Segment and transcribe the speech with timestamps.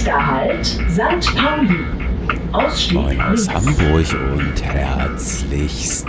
[0.00, 1.36] Nächster Halt, St.
[1.36, 1.84] Pauli.
[2.52, 3.46] Ausstieg Moin aus.
[3.50, 6.06] Hamburg und herzlichst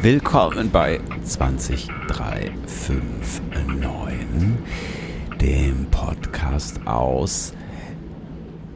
[0.00, 1.88] willkommen bei 20359,
[5.40, 7.52] dem Podcast aus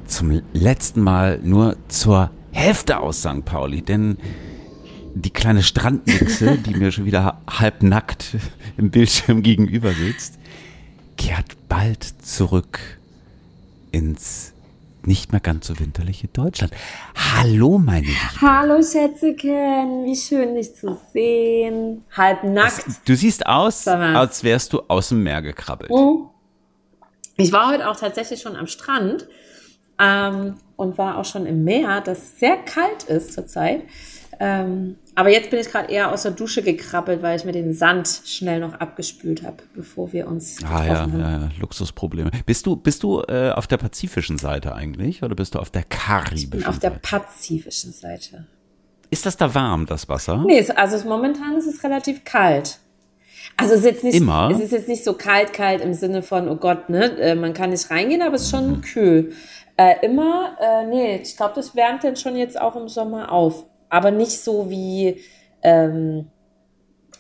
[0.05, 3.45] zum letzten Mal nur zur Hälfte aus St.
[3.45, 4.19] Pauli, denn
[5.15, 8.37] die kleine Strandnixe, die mir schon wieder halbnackt
[8.77, 10.41] im Bildschirm gegenüber sitzt,
[11.17, 12.81] kehrt bald zurück
[13.93, 14.56] ins
[15.07, 16.73] nicht mehr ganz so winterliche Deutschland.
[17.15, 18.41] Hallo, meine Liebe.
[18.41, 22.05] Hallo Schätzeken, wie schön dich zu sehen.
[22.17, 22.85] Halb nackt.
[23.05, 25.91] Du siehst aus, als wärst du aus dem Meer gekrabbelt.
[25.91, 26.31] Oh.
[27.37, 29.29] Ich war heute auch tatsächlich schon am Strand
[29.99, 33.83] ähm, und war auch schon im Meer, das sehr kalt ist zurzeit.
[34.41, 37.75] Ähm, aber jetzt bin ich gerade eher aus der Dusche gekrabbelt, weil ich mir den
[37.75, 41.19] Sand schnell noch abgespült habe, bevor wir uns Ah ja, haben.
[41.19, 42.31] ja, ja, Luxusprobleme.
[42.47, 45.83] Bist du, bist du äh, auf der pazifischen Seite eigentlich oder bist du auf der
[45.83, 47.01] karibischen bin auf der Seite?
[47.03, 48.47] pazifischen Seite.
[49.11, 50.45] Ist das da warm, das Wasser?
[50.47, 52.79] Nee, also momentan ist es relativ kalt.
[53.57, 54.51] Also es ist jetzt nicht, Immer?
[54.53, 57.55] es ist jetzt nicht so kalt, kalt im Sinne von, oh Gott, ne, äh, man
[57.55, 59.33] kann nicht reingehen, aber es ist schon kühl.
[59.79, 63.65] Äh, immer, äh, nee, ich glaube, das wärmt dann schon jetzt auch im Sommer auf.
[63.89, 65.21] Aber nicht so wie,
[65.63, 66.27] ähm,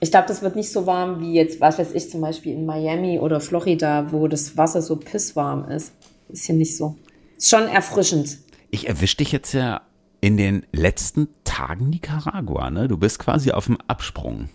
[0.00, 2.66] ich glaube, das wird nicht so warm wie jetzt, was weiß ich, zum Beispiel in
[2.66, 5.92] Miami oder Florida, wo das Wasser so pisswarm ist.
[6.28, 6.96] Ist hier nicht so.
[7.36, 8.38] Ist schon erfrischend.
[8.70, 9.82] Ich erwische dich jetzt ja
[10.20, 12.88] in den letzten Tagen Nicaragua, ne?
[12.88, 14.48] Du bist quasi auf dem Absprung.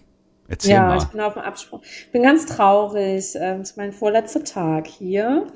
[0.48, 0.98] Erzähl ja, mal.
[0.98, 1.82] ich bin auf dem Absprung.
[2.12, 3.36] Bin ganz traurig.
[3.36, 5.48] Ähm, Es ist mein vorletzter Tag hier.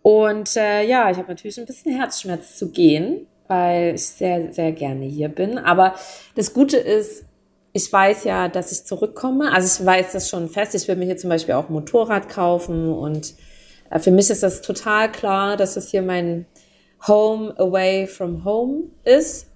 [0.00, 4.72] Und äh, ja, ich habe natürlich ein bisschen Herzschmerz zu gehen, weil ich sehr, sehr
[4.72, 5.58] gerne hier bin.
[5.58, 5.94] Aber
[6.36, 7.24] das Gute ist,
[7.72, 9.52] ich weiß ja, dass ich zurückkomme.
[9.52, 10.74] Also ich weiß das schon fest.
[10.74, 12.92] Ich will mir hier zum Beispiel auch ein Motorrad kaufen.
[12.92, 13.34] Und
[13.90, 16.46] äh, für mich ist das total klar, dass das hier mein
[17.06, 19.47] Home away from home ist.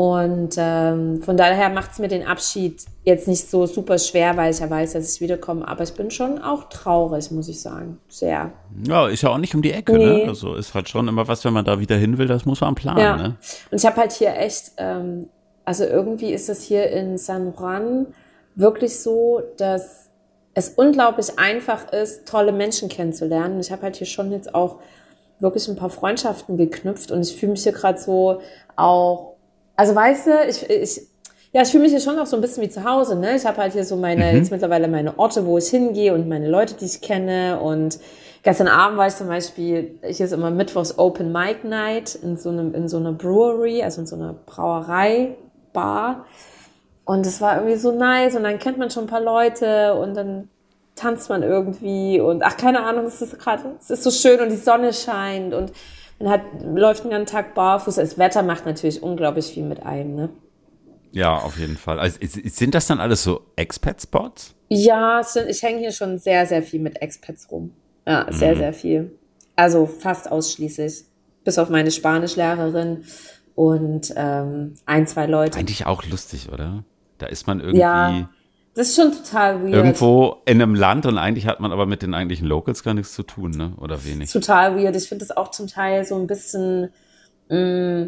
[0.00, 4.52] Und ähm, von daher macht es mir den Abschied jetzt nicht so super schwer, weil
[4.52, 5.66] ich ja weiß, dass ich wiederkomme.
[5.66, 7.98] Aber ich bin schon auch traurig, muss ich sagen.
[8.06, 8.52] Sehr.
[8.86, 10.22] Ja, ist ja auch nicht um die Ecke, Nee.
[10.22, 10.28] ne?
[10.28, 12.76] Also ist halt schon immer was, wenn man da wieder hin will, das muss man
[12.76, 13.16] planen, Ja.
[13.16, 13.36] ne?
[13.72, 15.30] Und ich habe halt hier echt, ähm,
[15.64, 18.06] also irgendwie ist es hier in San Juan
[18.54, 20.10] wirklich so, dass
[20.54, 23.54] es unglaublich einfach ist, tolle Menschen kennenzulernen.
[23.56, 24.76] Und ich habe halt hier schon jetzt auch
[25.40, 28.40] wirklich ein paar Freundschaften geknüpft und ich fühle mich hier gerade so
[28.76, 29.34] auch,
[29.78, 31.00] also weißt du, ich, ich
[31.52, 33.34] ja, ich fühle mich hier schon auch so ein bisschen wie zu Hause, ne?
[33.34, 36.46] Ich habe halt hier so meine, jetzt mittlerweile meine Orte, wo ich hingehe und meine
[36.46, 37.58] Leute, die ich kenne.
[37.58, 37.98] Und
[38.42, 42.50] Gestern Abend war ich zum Beispiel, hier ist immer Mittwochs Open Mic Night in so
[42.50, 45.36] einem, in so einer Brewery, also in so einer Brauerei,
[45.72, 46.24] Bar.
[47.04, 48.36] Und es war irgendwie so nice.
[48.36, 50.48] Und dann kennt man schon ein paar Leute und dann
[50.94, 52.20] tanzt man irgendwie.
[52.20, 55.52] Und ach, keine Ahnung, es ist gerade, es ist so schön und die Sonne scheint.
[55.52, 55.72] Und
[56.18, 57.96] man hat, läuft den ganzen Tag barfuß.
[57.96, 60.28] Das Wetter macht natürlich unglaublich viel mit einem, ne?
[61.12, 61.98] Ja, auf jeden Fall.
[61.98, 64.54] Also, sind das dann alles so Expat-Spots?
[64.68, 67.72] Ja, ich hänge hier schon sehr, sehr viel mit Expats rum.
[68.06, 69.18] Ja, sehr, sehr viel.
[69.56, 71.04] Also fast ausschließlich.
[71.44, 73.04] Bis auf meine Spanischlehrerin
[73.54, 75.58] und ähm, ein, zwei Leute.
[75.58, 76.84] Eigentlich auch lustig, oder?
[77.16, 78.30] Da ist man irgendwie Ja,
[78.78, 79.74] das ist schon total weird.
[79.74, 83.12] irgendwo in einem Land und eigentlich hat man aber mit den eigentlichen Locals gar nichts
[83.12, 83.72] zu tun, ne?
[83.80, 84.30] Oder wenig.
[84.30, 84.94] total weird.
[84.94, 86.90] Ich finde das auch zum Teil so ein bisschen
[87.48, 88.06] mh,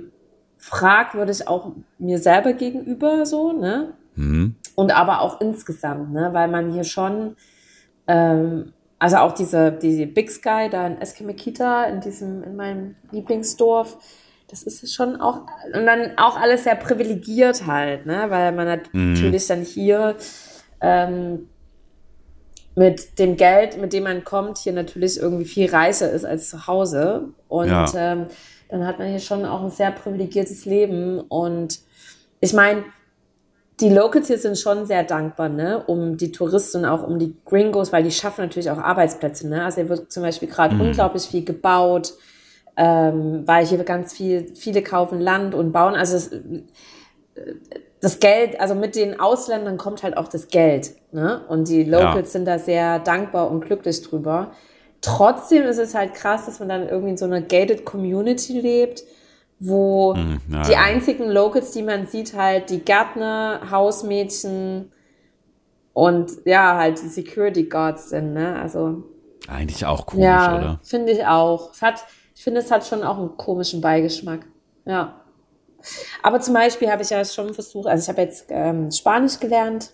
[0.58, 3.94] fragwürdig auch mir selber gegenüber so, ne?
[4.14, 4.54] Hm.
[4.76, 6.28] Und aber auch insgesamt, ne?
[6.34, 7.34] Weil man hier schon,
[8.06, 13.98] ähm, also auch diese, die Big Sky da in Esquimikita, in diesem, in meinem Lieblingsdorf,
[14.48, 18.26] das ist schon auch, und dann auch alles sehr privilegiert halt, ne?
[18.28, 20.14] Weil man hat natürlich dann hier
[20.80, 21.48] ähm,
[22.74, 26.66] mit dem Geld, mit dem man kommt, hier natürlich irgendwie viel reicher ist als zu
[26.66, 27.28] Hause.
[27.48, 27.92] Und Ja.
[27.94, 28.26] ähm,
[28.68, 31.20] dann hat man hier schon auch ein sehr privilegiertes Leben.
[31.20, 31.80] Und
[32.40, 32.84] ich meine,
[33.80, 37.34] die Locals hier sind schon sehr dankbar, ne, um die Touristen und auch um die
[37.44, 39.64] Gringos, weil die schaffen natürlich auch Arbeitsplätze, ne.
[39.64, 42.12] Also hier wird zum Beispiel gerade unglaublich viel gebaut,
[42.76, 45.94] ähm, weil hier ganz viel, viele kaufen Land und bauen.
[45.94, 46.30] Also es,
[48.00, 51.42] das Geld, also mit den Ausländern kommt halt auch das Geld, ne?
[51.48, 52.32] Und die Locals Ja.
[52.32, 54.52] sind da sehr dankbar und glücklich drüber.
[55.02, 59.02] Trotzdem ist es halt krass, dass man dann irgendwie in so einer gated Community lebt,
[59.58, 60.78] wo Hm, ja, die ja.
[60.80, 64.92] einzigen Locals, die man sieht, halt die Gärtner, Hausmädchen
[65.92, 68.58] und ja, halt die Security Guards sind, ne?
[68.60, 69.02] Also
[69.48, 70.80] Eigentlich auch komisch, ja, oder?
[70.82, 71.72] finde ich auch.
[71.72, 72.04] Es hat,
[72.34, 74.40] ich finde, es hat schon auch einen komischen Beigeschmack.
[74.84, 75.19] Ja.
[76.22, 79.92] Aber zum Beispiel habe ich ja schon versucht, also ich habe jetzt ähm, Spanisch gelernt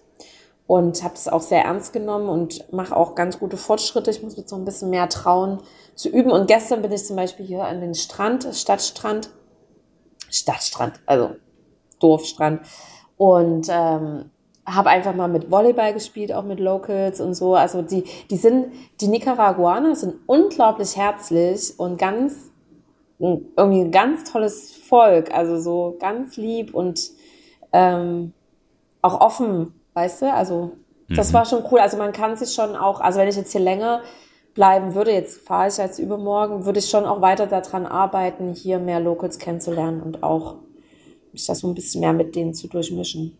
[0.66, 4.10] und habe das auch sehr ernst genommen und mache auch ganz gute Fortschritte.
[4.10, 5.62] Ich muss mich so ein bisschen mehr trauen
[5.94, 6.30] zu üben.
[6.30, 9.30] Und gestern bin ich zum Beispiel hier an den Strand, Stadtstrand,
[10.28, 11.36] Stadtstrand, also
[12.00, 12.62] Dorfstrand
[13.16, 14.30] und ähm,
[14.66, 17.54] habe einfach mal mit Volleyball gespielt, auch mit Locals und so.
[17.54, 22.50] Also die, die sind, die Nicaraguaner sind unglaublich herzlich und ganz,
[23.18, 25.32] irgendwie ein ganz tolles Volk.
[25.34, 27.00] Also so ganz lieb und
[27.72, 28.32] ähm,
[29.02, 30.32] auch offen, weißt du?
[30.32, 30.72] Also
[31.08, 31.34] das Mhm.
[31.34, 31.78] war schon cool.
[31.80, 34.02] Also man kann sich schon auch, also wenn ich jetzt hier länger
[34.54, 38.78] bleiben würde, jetzt fahre ich jetzt übermorgen, würde ich schon auch weiter daran arbeiten, hier
[38.78, 40.56] mehr Locals kennenzulernen und auch
[41.32, 43.36] mich da so ein bisschen mehr mit denen zu durchmischen.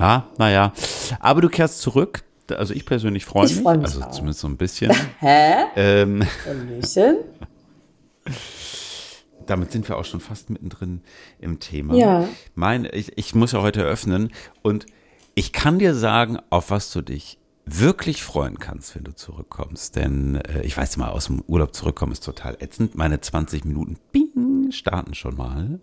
[0.00, 0.72] Ja, naja.
[1.20, 2.24] Aber du kehrst zurück.
[2.50, 3.62] Also ich persönlich freue Ich mich.
[3.62, 4.10] freu mich also auch.
[4.10, 4.90] zumindest so ein bisschen.
[5.20, 5.64] Hä?
[5.76, 7.16] ähm, Hallöchen?
[9.46, 11.02] damit sind wir auch schon fast mittendrin
[11.38, 11.94] im Thema.
[11.94, 12.28] Ja.
[12.54, 14.30] Mein, ich, ich muss ja heute eröffnen
[14.62, 14.86] und
[15.34, 19.96] ich kann dir sagen, auf was du dich wirklich freuen kannst, wenn du zurückkommst.
[19.96, 22.94] Denn äh, ich weiß mal, aus dem Urlaub zurückkommen ist total ätzend.
[22.94, 25.80] Meine 20 Minuten bing, starten schon mal.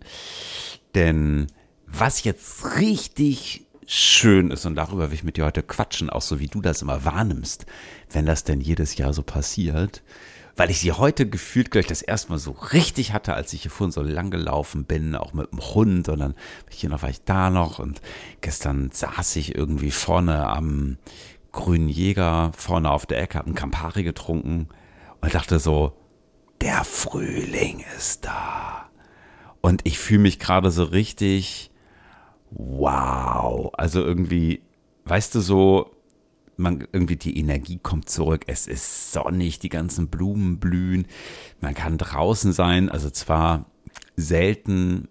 [0.94, 1.48] Denn
[1.86, 6.38] was jetzt richtig schön ist, und darüber will ich mit dir heute quatschen, auch so
[6.38, 7.66] wie du das immer wahrnimmst,
[8.10, 10.02] wenn das denn jedes Jahr so passiert,
[10.56, 13.70] weil ich sie heute gefühlt gleich das erste Mal so richtig hatte, als ich hier
[13.70, 16.34] vorhin so lang gelaufen bin, auch mit dem Hund und dann
[16.70, 18.02] ich hier noch, war ich da noch und
[18.40, 20.98] gestern saß ich irgendwie vorne am
[21.52, 24.68] grünen Jäger, vorne auf der Ecke, hab einen Campari getrunken
[25.20, 25.96] und dachte so,
[26.60, 28.90] der Frühling ist da.
[29.60, 31.70] Und ich fühle mich gerade so richtig,
[32.50, 33.70] wow.
[33.74, 34.62] Also irgendwie,
[35.04, 35.90] weißt du, so,
[36.56, 38.44] man, irgendwie die Energie kommt zurück.
[38.46, 41.06] Es ist sonnig, die ganzen Blumen blühen.
[41.60, 43.66] Man kann draußen sein, also zwar
[44.16, 45.08] selten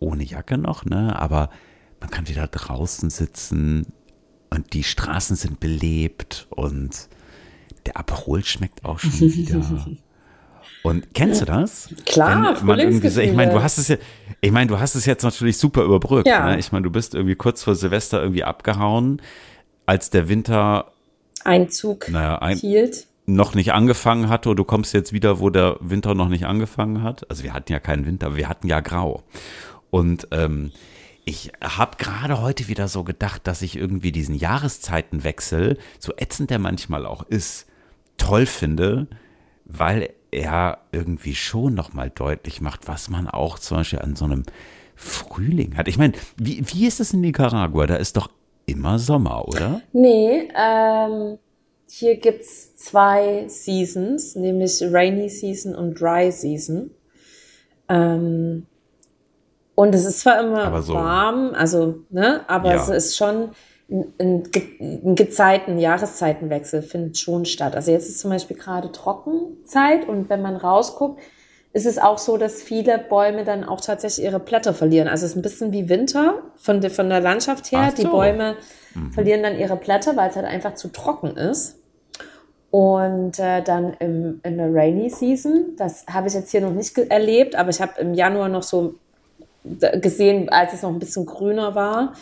[0.00, 1.50] ohne Jacke noch, ne, aber
[2.00, 3.86] man kann wieder draußen sitzen
[4.50, 7.08] und die Straßen sind belebt und
[7.86, 9.86] der Aperol schmeckt auch schon wieder.
[10.84, 11.92] Und kennst du das?
[12.06, 13.96] Klar, ich meine, du hast es ja,
[14.40, 16.28] ich meine, du hast es jetzt natürlich super überbrückt.
[16.28, 16.50] Ja.
[16.50, 16.58] Ne?
[16.58, 19.20] Ich meine, du bist irgendwie kurz vor Silvester irgendwie abgehauen,
[19.88, 20.92] als der Winter
[21.44, 23.06] Einzug naja, ein, hielt.
[23.24, 27.02] noch nicht angefangen hatte und du kommst jetzt wieder, wo der Winter noch nicht angefangen
[27.02, 27.28] hat.
[27.30, 29.22] Also wir hatten ja keinen Winter, wir hatten ja Grau.
[29.88, 30.72] Und ähm,
[31.24, 36.58] ich habe gerade heute wieder so gedacht, dass ich irgendwie diesen Jahreszeitenwechsel, so ätzend der
[36.58, 37.66] manchmal auch ist,
[38.18, 39.06] toll finde,
[39.64, 44.42] weil er irgendwie schon nochmal deutlich macht, was man auch zum Beispiel an so einem
[44.96, 45.88] Frühling hat.
[45.88, 47.86] Ich meine, wie, wie ist es in Nicaragua?
[47.86, 48.28] Da ist doch
[48.68, 49.80] immer Sommer, oder?
[49.92, 51.38] Nee, ähm,
[51.90, 56.90] hier gibt's zwei Seasons, nämlich Rainy Season und Dry Season.
[57.88, 58.66] Ähm,
[59.74, 62.82] und es ist zwar immer Aber so- warm, also, ne, aber Ja.
[62.82, 63.50] es ist schon
[63.90, 67.74] ein, ein Gezeiten, Jahreszeitenwechsel findet schon statt.
[67.74, 71.20] Also jetzt ist zum Beispiel gerade Trockenzeit und wenn man rausguckt,
[71.72, 75.06] ist es auch so, dass viele Bäume dann auch tatsächlich ihre Blätter verlieren.
[75.06, 77.88] Also es ist ein bisschen wie Winter von der, von der Landschaft her.
[77.90, 78.10] Ach Die so.
[78.10, 78.56] Bäume
[79.12, 81.76] verlieren dann ihre Blätter, weil es halt einfach zu trocken ist.
[82.70, 86.96] Und äh, dann im, in der Rainy Season, das habe ich jetzt hier noch nicht
[86.98, 88.94] erlebt, aber ich habe im Januar noch so
[89.64, 92.14] gesehen, als es noch ein bisschen grüner war.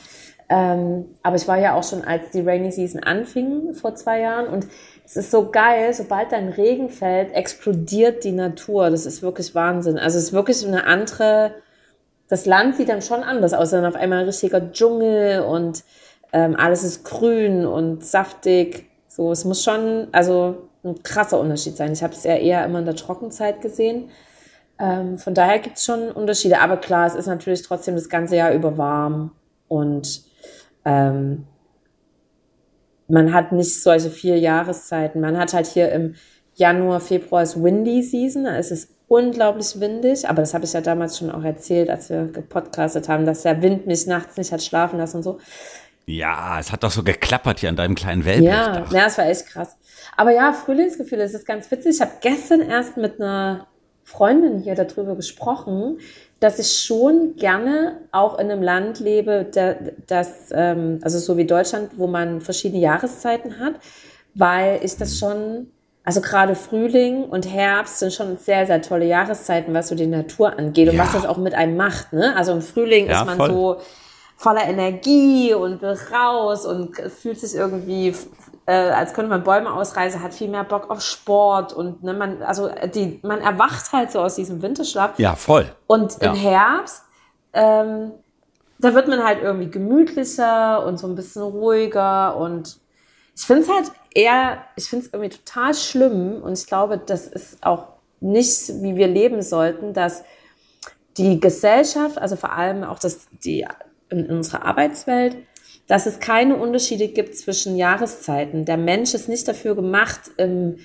[0.48, 4.46] Ähm, aber ich war ja auch schon, als die Rainy Season anfing vor zwei Jahren
[4.46, 4.66] und
[5.06, 8.90] es ist so geil, sobald dann Regen fällt, explodiert die Natur.
[8.90, 9.98] Das ist wirklich Wahnsinn.
[9.98, 11.54] Also es ist wirklich eine andere,
[12.28, 13.70] das Land sieht dann schon anders aus.
[13.70, 15.84] Dann auf einmal ein richtiger Dschungel und
[16.32, 18.86] ähm, alles ist grün und saftig.
[19.06, 21.92] So, es muss schon, also ein krasser Unterschied sein.
[21.92, 24.10] Ich habe es ja eher immer in der Trockenzeit gesehen.
[24.80, 26.60] Ähm, von daher gibt es schon Unterschiede.
[26.60, 29.30] Aber klar, es ist natürlich trotzdem das ganze Jahr über warm
[29.68, 30.24] und
[30.84, 31.46] ähm,
[33.08, 35.20] man hat nicht solche vier Jahreszeiten.
[35.20, 36.14] Man hat halt hier im
[36.54, 40.80] Januar, Februar ist Windy Season, da ist es unglaublich windig, aber das habe ich ja
[40.80, 44.62] damals schon auch erzählt, als wir gepodcastet haben, dass der Wind mich nachts nicht hat
[44.62, 45.38] schlafen lassen und so.
[46.06, 48.92] Ja, es hat doch so geklappert hier an deinem kleinen Ja, Wellblechdach.
[48.92, 49.76] ja, das war echt krass.
[50.16, 51.96] Aber ja, Frühlingsgefühle, das ist ganz witzig.
[51.96, 53.66] Ich habe gestern erst mit einer
[54.04, 55.98] Freundin hier darüber gesprochen,
[56.40, 59.46] dass ich schon gerne auch in einem Land lebe,
[60.06, 63.74] das, ähm, also so wie Deutschland, wo man verschiedene Jahreszeiten hat,
[64.34, 65.70] weil ich das schon,
[66.04, 70.58] also gerade Frühling und Herbst sind schon sehr, sehr tolle Jahreszeiten, was so die Natur
[70.58, 71.04] angeht und Ja.
[71.04, 72.12] was das auch mit einem macht.
[72.12, 72.36] Ne?
[72.36, 73.50] Also im Frühling Ja, ist man voll.
[73.50, 73.76] so
[74.36, 78.14] voller Energie und will raus und fühlt sich irgendwie,
[78.66, 82.42] äh, als könnte man Bäume ausreißen, hat viel mehr Bock auf Sport und ne, man,
[82.42, 85.18] also die, man erwacht halt so aus diesem Winterschlaf.
[85.18, 85.70] Ja, voll.
[85.86, 86.32] Und Ja.
[86.32, 87.02] im Herbst
[87.52, 88.12] ähm,
[88.78, 92.78] da wird man halt irgendwie gemütlicher und so ein bisschen ruhiger und
[93.34, 97.26] ich finde es halt eher, ich finde es irgendwie total schlimm und ich glaube, das
[97.26, 97.88] ist auch
[98.20, 100.24] nicht, wie wir leben sollten, dass
[101.16, 103.66] die Gesellschaft, also vor allem auch das, die,
[104.08, 105.36] in unserer Arbeitswelt,
[105.86, 108.64] dass es keine Unterschiede gibt zwischen Jahreszeiten.
[108.64, 110.78] Der Mensch ist nicht dafür gemacht, im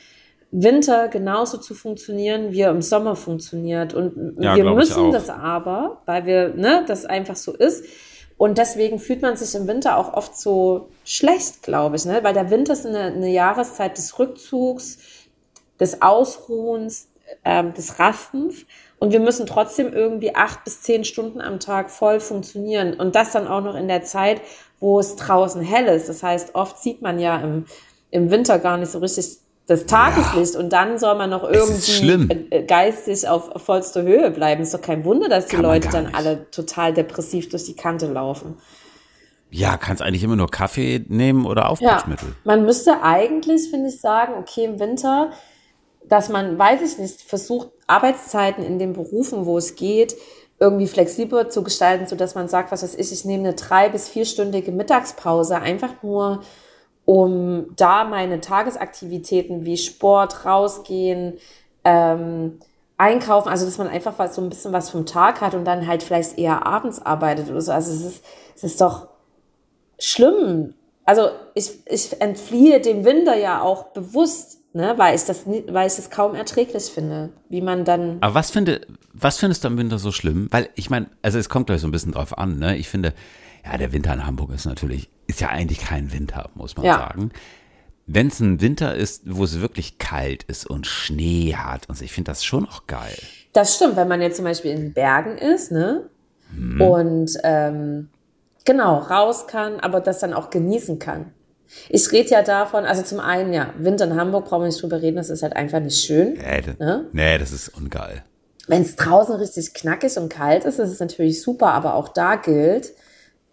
[0.51, 3.93] Winter genauso zu funktionieren, wie er im Sommer funktioniert.
[3.93, 7.85] Und Ja, wir müssen das aber, weil wir, ne, das einfach so ist.
[8.37, 12.19] Und deswegen fühlt man sich im Winter auch oft so schlecht, glaube ich, ne?
[12.23, 14.97] weil der Winter ist eine, eine Jahreszeit des Rückzugs,
[15.79, 17.07] des Ausruhens,
[17.45, 18.65] ähm, des Rastens.
[18.97, 22.95] Und wir müssen trotzdem irgendwie acht bis zehn Stunden am Tag voll funktionieren.
[22.95, 24.41] Und das dann auch noch in der Zeit,
[24.81, 26.09] wo es draußen hell ist.
[26.09, 27.65] Das heißt, oft sieht man ja im,
[28.09, 30.55] im Winter gar nicht so richtig das Tageslicht.
[30.55, 34.61] Und dann soll man noch irgendwie äh, geistig auf, vollster Höhe bleiben.
[34.61, 36.15] Ist doch kein Wunder, dass die Kann Leute dann nicht.
[36.15, 38.57] alle total depressiv durch die Kante laufen.
[39.49, 42.35] Ja, kannst eigentlich immer nur Kaffee nehmen oder Aufputschmittel.
[42.43, 45.31] Man müsste eigentlich, finde ich, sagen, okay, im Winter,
[46.07, 50.15] dass man, weiß ich nicht, versucht, Arbeitszeiten in den Berufen, wo es geht,
[50.61, 53.89] irgendwie flexibler zu gestalten, so dass man sagt, was weiß ich, ich nehme eine drei-
[53.89, 56.43] bis vierstündige Mittagspause, einfach nur,
[57.03, 61.39] um da meine Tagesaktivitäten wie Sport, rausgehen,
[61.83, 62.59] ähm,
[62.95, 66.03] einkaufen, also dass man einfach so ein bisschen was vom Tag hat und dann halt
[66.03, 67.71] vielleicht eher abends arbeitet oder so.
[67.71, 68.25] Also es ist,
[68.55, 69.07] es ist doch
[69.97, 70.75] schlimm.
[71.05, 75.95] Also ich, ich entfliehe dem Winter ja auch bewusst, ne, weil ich das weil ich
[75.95, 78.17] das kaum erträglich finde, wie man dann.
[78.21, 78.81] Aber was, finde,
[79.13, 80.47] was findest du am Winter so schlimm?
[80.51, 82.77] Weil ich meine, also es kommt gleich so ein bisschen drauf an, ne?
[82.77, 83.13] Ich finde,
[83.65, 86.97] ja, der Winter in Hamburg ist natürlich, ist ja eigentlich kein Winter, muss man Ja.
[86.97, 87.31] sagen.
[88.07, 92.03] Wenn es ein Winter ist, wo es wirklich kalt ist und Schnee hat und so,
[92.03, 93.15] ich finde das schon auch geil.
[93.53, 96.09] Das stimmt, wenn man jetzt zum Beispiel in Bergen ist, ne?
[96.79, 98.09] Und ähm,
[98.65, 101.31] genau, raus kann, aber das dann auch genießen kann.
[101.89, 105.01] Ich rede ja davon, also zum einen, ja, Winter in Hamburg brauchen wir nicht drüber
[105.01, 106.33] reden, das ist halt einfach nicht schön.
[106.33, 107.05] Nee, das, Ne?
[107.13, 108.23] nee, das ist ungeil.
[108.67, 112.35] Wenn es draußen richtig knackig und kalt ist, ist es natürlich super, aber auch da
[112.35, 112.91] gilt,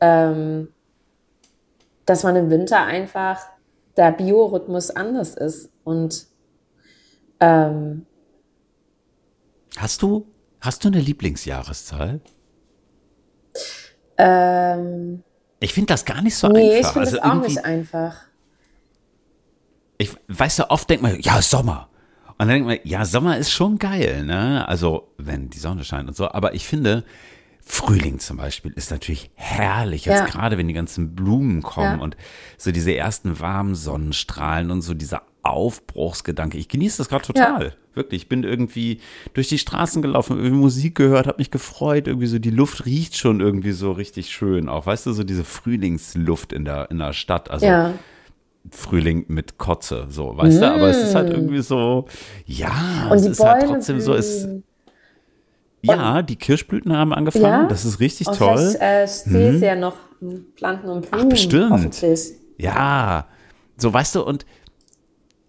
[0.01, 0.69] ähm,
[2.07, 3.41] dass man im Winter einfach
[3.97, 5.71] der Biorhythmus anders ist.
[5.85, 6.27] Und
[7.41, 8.07] ähm,
[9.77, 10.27] Hast du,
[10.61, 12.21] hast du eine Lieblingsjahreszahl?
[14.17, 15.23] ähm,
[15.61, 16.93] Ich finde das gar nicht so nee, ich einfach.
[16.93, 18.15] finde also das auch nicht einfach.
[19.99, 21.89] ich weiß ja, oft denkt man, ja, Sommer.
[22.29, 24.67] Und dann denkt man, ja, Sommer ist schon geil, ne?
[24.69, 26.31] Also, wenn die Sonne scheint und so.
[26.31, 27.03] Aber ich finde,
[27.61, 30.05] Frühling zum Beispiel ist natürlich herrlich.
[30.05, 30.25] Jetzt Ja.
[30.27, 32.03] gerade, wenn die ganzen Blumen kommen Ja.
[32.05, 32.17] und
[32.57, 36.59] so diese ersten warmen Sonnenstrahlen und so dieser Aufbruchsgedanke.
[36.59, 37.75] Ich genieße das gerade total.
[37.95, 38.23] Wirklich.
[38.23, 39.01] Ich bin irgendwie
[39.35, 42.07] durch die Straßen gelaufen, irgendwie Musik gehört, habe mich gefreut.
[42.07, 44.69] Irgendwie so, die Luft riecht schon irgendwie so richtig schön.
[44.69, 47.51] Auch, weißt du, so diese Frühlingsluft in der, in der Stadt.
[47.51, 47.95] Also, Ja.
[48.71, 50.71] Frühling mit Kotze, so, weißt du?
[50.71, 52.05] Aber es ist halt irgendwie so,
[52.45, 53.11] ja, Mm.
[53.13, 54.47] Und es die ist halt Bäume trotzdem so, es,
[55.81, 57.67] ja, die Kirschblüten haben angefangen, Ja?
[57.67, 58.75] das ist richtig Oh, toll.
[58.77, 59.95] Vielleicht äh, ich ja noch
[60.57, 61.29] Planten und Blumen.
[61.31, 61.71] bestimmt.
[61.71, 62.21] Hoffentlich.
[62.59, 63.27] Ja,
[63.77, 64.45] so, weißt du, und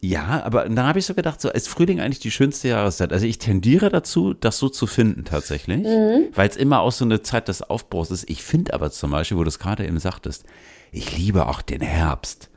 [0.02, 3.12] ja, aber dann habe ich so gedacht, so ist Frühling eigentlich die schönste Jahreszeit.
[3.12, 6.28] Also ich tendiere dazu, das so zu finden tatsächlich, Mhm.
[6.34, 8.30] weil es immer auch so eine Zeit des Aufbruchs ist.
[8.30, 10.46] Ich finde aber zum Beispiel, wo du es gerade eben sagtest,
[10.92, 12.50] ich liebe auch den Herbst.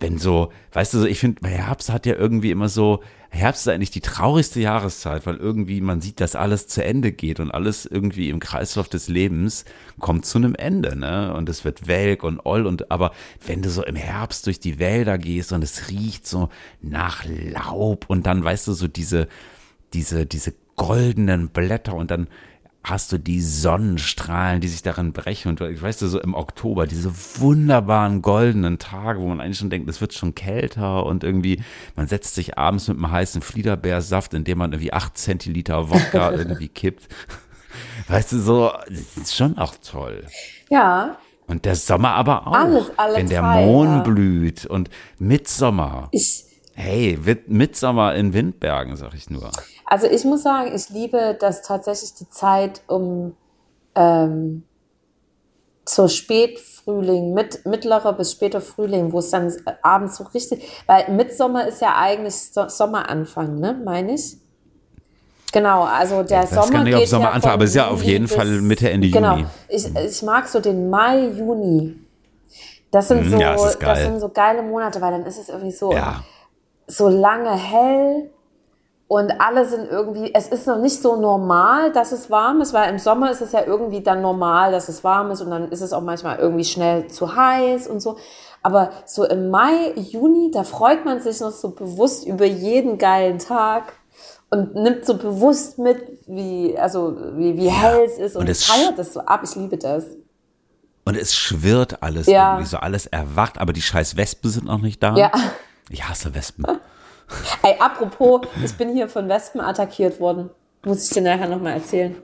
[0.00, 3.72] Wenn so, weißt du, so, ich finde, Herbst hat ja irgendwie immer so, Herbst ist
[3.72, 7.86] eigentlich die traurigste Jahreszeit, weil irgendwie man sieht, dass alles zu Ende geht und alles
[7.86, 9.64] irgendwie im Kreislauf des Lebens
[9.98, 11.34] kommt zu einem Ende, ne?
[11.34, 13.12] Und es wird welk und oll und, aber
[13.44, 16.48] wenn du so im Herbst durch die Wälder gehst und es riecht so
[16.80, 19.28] nach Laub und dann, weißt du, so diese,
[19.92, 22.28] diese, diese goldenen Blätter und dann
[22.86, 26.86] hast du die Sonnenstrahlen, die sich darin brechen und ich weißt du, so im Oktober,
[26.86, 31.60] diese wunderbaren goldenen Tage, wo man eigentlich schon denkt, es wird schon kälter und irgendwie,
[31.96, 36.30] man setzt sich abends mit einem heißen Fliederbeersaft, in dem man irgendwie acht Zentiliter Wodka
[36.36, 37.08] irgendwie kippt.
[38.06, 40.24] Weißt du, so, das ist schon auch toll.
[40.70, 42.54] Ja, Und der Sommer aber auch.
[42.54, 44.02] Alles, alle wenn der drei, Mond ja.
[44.02, 46.08] blüht und Mitsommer.
[46.12, 49.50] ich, Hey, Mitsommer in Windbergen, sag ich nur.
[49.86, 53.36] Also ich muss sagen, ich liebe das tatsächlich die Zeit um
[53.94, 54.64] ähm,
[55.84, 59.52] zur Spätfrühling, mit, mittlerer bis später Frühling, wo es dann
[59.82, 64.36] abends so richtig, weil Mitsommer ist ja eigentlich so Sommeranfang, ne, meine ich?
[65.52, 68.02] Genau, also der weiß Sommer gar nicht, geht Sommeranfang, ja aber es ist ja auf
[68.02, 69.36] jeden Fall Mitte, Ende genau.
[69.36, 69.46] Juni.
[69.68, 71.96] Ich, ich mag so den Mai, Juni.
[72.90, 74.04] Das sind Mm, so, ja, das geil.
[74.06, 76.24] sind so geile Monate, weil dann ist es irgendwie so, Ja.
[76.88, 78.30] so lange hell
[79.08, 82.90] Und alle sind irgendwie, es ist noch nicht so normal, dass es warm ist, weil
[82.90, 85.80] im Sommer ist es ja irgendwie dann normal, dass es warm ist und dann ist
[85.80, 88.16] es auch manchmal irgendwie schnell zu heiß und so.
[88.62, 93.38] Aber so im Mai, Juni, da freut man sich noch so bewusst über jeden geilen
[93.38, 93.92] Tag
[94.50, 98.64] und nimmt so bewusst mit, wie, also, wie, wie hell es ist und, und es
[98.64, 99.42] feiert das so ab.
[99.44, 100.04] Ich liebe das.
[101.04, 102.54] Und es schwirrt alles Ja.
[102.54, 105.14] irgendwie so, alles erwacht, aber die scheiß Wespen sind noch nicht da.
[105.14, 105.30] Ja.
[105.90, 106.66] Ich hasse Wespen.
[107.62, 110.50] Ey, apropos, ich bin hier von Wespen attackiert worden.
[110.84, 112.14] Muss ich dir nachher nochmal erzählen.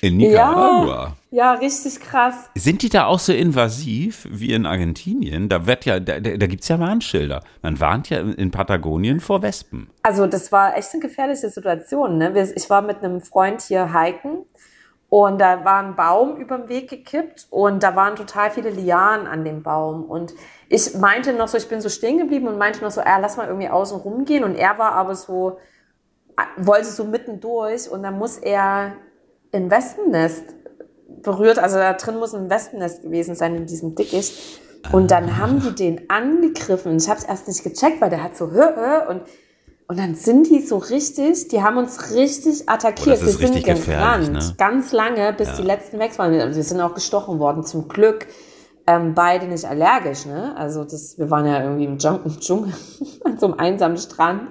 [0.00, 1.16] In Nicaragua.
[1.30, 2.50] Ja, richtig krass.
[2.56, 5.48] Sind die da auch so invasiv wie in Argentinien?
[5.48, 7.40] Da wird ja, da, da gibt's ja Warnschilder.
[7.62, 9.88] Man warnt ja in Patagonien vor Wespen.
[10.02, 12.18] Also das war echt eine gefährliche Situation.
[12.18, 12.52] Ne?
[12.56, 14.44] Ich war mit einem Freund hier hiken
[15.08, 19.26] und da war ein Baum über den Weg gekippt und da waren total viele Lianen
[19.26, 20.04] an dem Baum.
[20.04, 20.32] Und
[20.72, 23.36] ich meinte noch so, ich bin so stehen geblieben und meinte noch so, ah, lass
[23.36, 24.42] mal irgendwie außen rumgehen.
[24.42, 25.58] Und er war aber so,
[26.36, 28.94] ah, wollte so mittendurch und dann muss er
[29.52, 30.44] ein Wespennest
[31.22, 34.60] berührt, also da drin muss ein Wespennest gewesen sein in diesem Dickicht.
[34.92, 36.96] Und dann haben die den angegriffen.
[36.96, 39.22] Ich habe es erst nicht gecheckt, weil der hat so hö, hö, und
[39.88, 43.18] und dann sind die so richtig, die haben uns richtig attackiert.
[43.18, 44.54] Oh, das ist wir sind richtig gerannt, ne?
[44.56, 46.32] ganz lange, bis die letzten weg waren.
[46.40, 47.62] Also Wir sind auch gestochen worden.
[47.62, 48.26] Zum Glück
[48.86, 50.26] ähm, beide nicht allergisch.
[50.26, 50.54] Ne?
[50.56, 52.72] Also das, wir waren ja irgendwie im Dschung- im Dschungel,
[53.24, 54.42] an so einem einsamen Strand,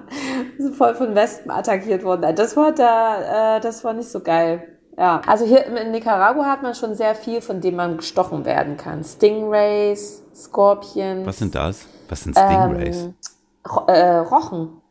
[0.58, 2.34] so voll von Wespen attackiert worden.
[2.34, 4.68] Das war da, äh, das war nicht so geil.
[4.98, 8.76] Ja, also hier in Nicaragua hat man schon sehr viel, von dem man gestochen werden
[8.76, 9.02] kann.
[9.02, 11.86] Stingrays, Scorpions, Was sind das?
[12.08, 12.96] Was sind Stingrays?
[13.04, 13.14] ähm,
[13.70, 14.81] Ro äh, Rochen.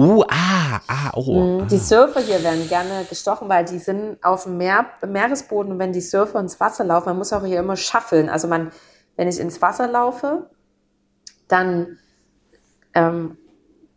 [0.00, 1.62] Uh, ah, ah, oh.
[1.70, 5.92] Die Surfer hier werden gerne gestochen, weil die sind auf dem Meer, Meeresboden und wenn
[5.92, 8.28] die Surfer ins Wasser laufen, man muss auch hier immer schaffeln.
[8.28, 8.70] Also man,
[9.16, 10.48] wenn ich ins Wasser laufe,
[11.48, 11.98] dann
[12.94, 13.36] ähm,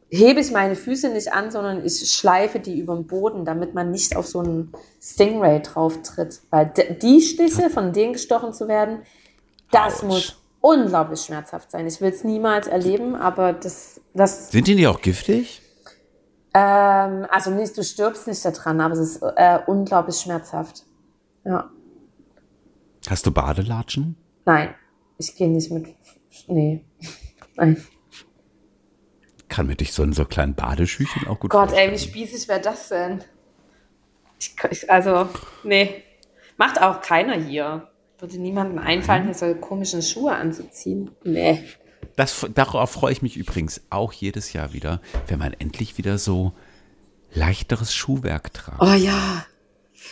[0.10, 3.90] hebe ich meine Füße nicht an, sondern ich schleife die über den Boden, damit man
[3.90, 6.42] nicht auf so einen Stingray drauf tritt.
[6.50, 9.00] Weil die Stiche, von denen gestochen zu werden,
[9.72, 10.04] das Autsch.
[10.04, 11.88] muss unglaublich schmerzhaft sein.
[11.88, 15.63] Ich will es niemals erleben, aber das, das Sind die nicht auch giftig?
[16.54, 20.86] Ähm, also nicht, du stirbst nicht daran, aber es ist äh, unglaublich schmerzhaft.
[21.44, 21.70] Ja.
[23.08, 24.16] Hast du Badelatschen?
[24.46, 24.74] Nein,
[25.18, 25.88] ich gehe nicht mit.
[26.48, 26.86] Nee.
[27.56, 27.84] Nein.
[29.50, 31.94] Kann mir dich so in so kleinen Badeschüchen auch gut Gott, ey, vorstellen.
[31.94, 33.24] wie spießig wäre das denn?
[34.40, 35.30] Ich, ich, also,
[35.64, 36.04] nee.
[36.58, 37.90] Macht auch keiner hier.
[38.20, 41.12] Würde niemandem einfallen, hier so komische Schuhe anzuziehen.
[41.24, 41.64] Nee.
[42.16, 46.54] Das, darauf freue ich mich übrigens auch jedes Jahr wieder, wenn man endlich wieder so
[47.34, 48.82] leichteres Schuhwerk tragt.
[48.82, 49.46] Oh ja.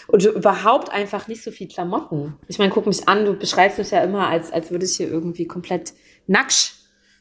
[0.07, 2.33] Und überhaupt einfach nicht so viel Klamotten.
[2.47, 5.07] Ich meine, guck mich an, du beschreibst mich ja immer, als, als würde ich hier
[5.07, 5.93] irgendwie komplett
[6.27, 6.75] nackt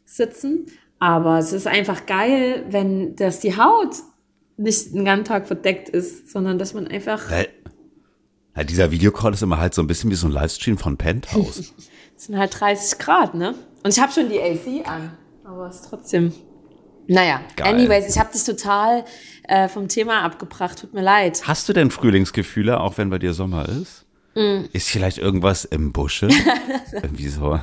[0.05, 0.67] sitzen.
[0.99, 3.97] Aber es ist einfach geil, wenn das die Haut
[4.57, 7.49] nicht den ganzen Tag verdeckt ist, sondern dass man einfach, Weil,
[8.57, 11.73] ja, dieser Videocall ist immer halt so ein bisschen wie so ein Livestream von Penthouse.
[12.21, 13.55] es sind halt 30 Grad, ne?
[13.83, 16.35] Und ich habe schon die AC an, aber es ist trotzdem.
[17.07, 17.75] Naja, Geil.
[17.75, 19.07] anyways, ich habe dich total
[19.45, 21.41] äh, vom Thema abgebracht, tut mir leid.
[21.45, 24.05] Hast du denn Frühlingsgefühle, auch wenn bei dir Sommer ist?
[24.35, 24.67] Mm.
[24.75, 26.29] Ist vielleicht irgendwas im Busche?
[26.93, 27.59] Irgendwie so,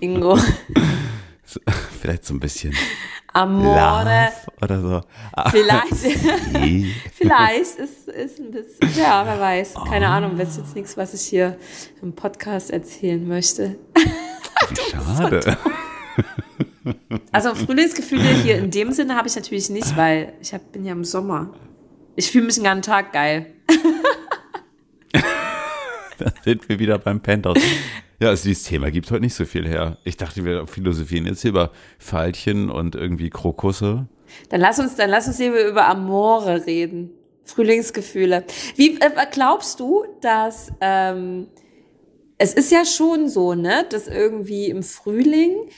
[0.00, 0.38] Ingo.
[1.46, 1.60] so,
[2.00, 2.74] vielleicht so ein bisschen
[3.32, 4.04] Amore.
[4.04, 4.32] Love
[4.62, 5.00] oder so.
[5.50, 5.94] Vielleicht.
[7.14, 9.74] Vielleicht ist, ist ein bisschen, ja, wer weiß.
[9.76, 9.84] Oh.
[9.84, 11.58] Keine Ahnung, das ist jetzt nichts, was ich hier
[12.00, 13.76] im Podcast erzählen möchte.
[14.90, 15.58] Schade.
[17.30, 20.92] Also Frühlingsgefühle hier in dem Sinne habe ich natürlich nicht, weil ich hab, bin ja
[20.92, 21.52] im Sommer.
[22.14, 23.52] Ich fühle mich den ganzen Tag geil.
[26.18, 27.58] Da sind wir wieder beim Penthouse.
[28.18, 29.98] Ja, also dieses Thema gibt heute nicht so viel her.
[30.04, 34.08] Ich dachte, wir philosophieren jetzt hier über Veilchen und irgendwie Krokusse.
[34.48, 37.10] Dann lass uns, dann lass uns lieber über Amore reden.
[37.44, 38.44] Frühlingsgefühle.
[38.74, 41.46] Wie äh, glaubst du, dass ähm,
[42.38, 45.68] es ist ja schon so, ne, dass irgendwie im Frühling,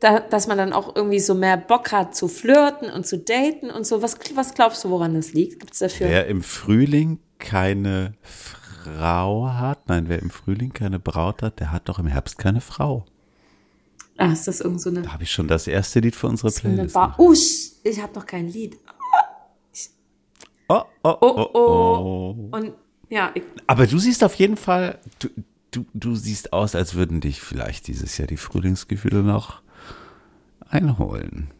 [0.00, 3.70] da, dass man dann auch irgendwie so mehr Bock hat zu flirten und zu daten
[3.70, 4.02] und so.
[4.02, 5.60] Was, was glaubst du, woran das liegt?
[5.60, 6.08] Gibt's dafür?
[6.08, 8.14] Wer im Frühling keine
[8.84, 12.60] Frau hat, nein, wer im Frühling keine Braut hat, der hat doch im Herbst keine
[12.60, 13.04] Frau.
[14.18, 16.50] Ah, ist das irgend so eine, Da habe ich schon das erste Lied für unsere
[16.50, 16.96] Playlist.
[17.18, 18.76] Oh, ich habe noch kein Lied.
[20.68, 22.36] Oh, oh, Oh, oh, oh.
[22.50, 22.56] oh.
[22.56, 22.72] Und
[23.08, 23.32] ja,
[23.66, 25.28] Aber du siehst auf jeden Fall, du,
[25.70, 29.60] du, du siehst aus, als würden dich vielleicht dieses Jahr die Frühlingsgefühle noch
[30.68, 31.50] einholen.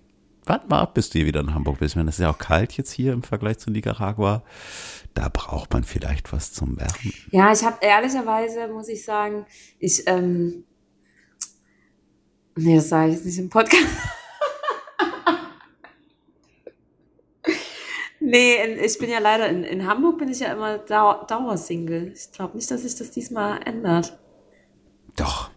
[0.45, 1.93] Warte mal ab, bis du hier wieder in Hamburg bist.
[1.93, 4.43] Ich meine, es ist ja auch kalt jetzt hier im Vergleich zu Nicaragua.
[5.15, 7.13] Da braucht man vielleicht was zum Wärmen.
[7.31, 9.47] ja, ich habe ehrlicherweise, muss ich sagen,
[9.79, 10.65] ich, ähm,
[12.57, 13.87] nee, das sage ich jetzt nicht im Podcast.
[18.25, 22.13] Nee, in, ich bin ja leider, in, in Hamburg bin ich ja immer Dau Dauersingle.
[22.15, 24.17] Ich glaube nicht, dass sich das diesmal ändert.
[25.17, 25.51] Doch.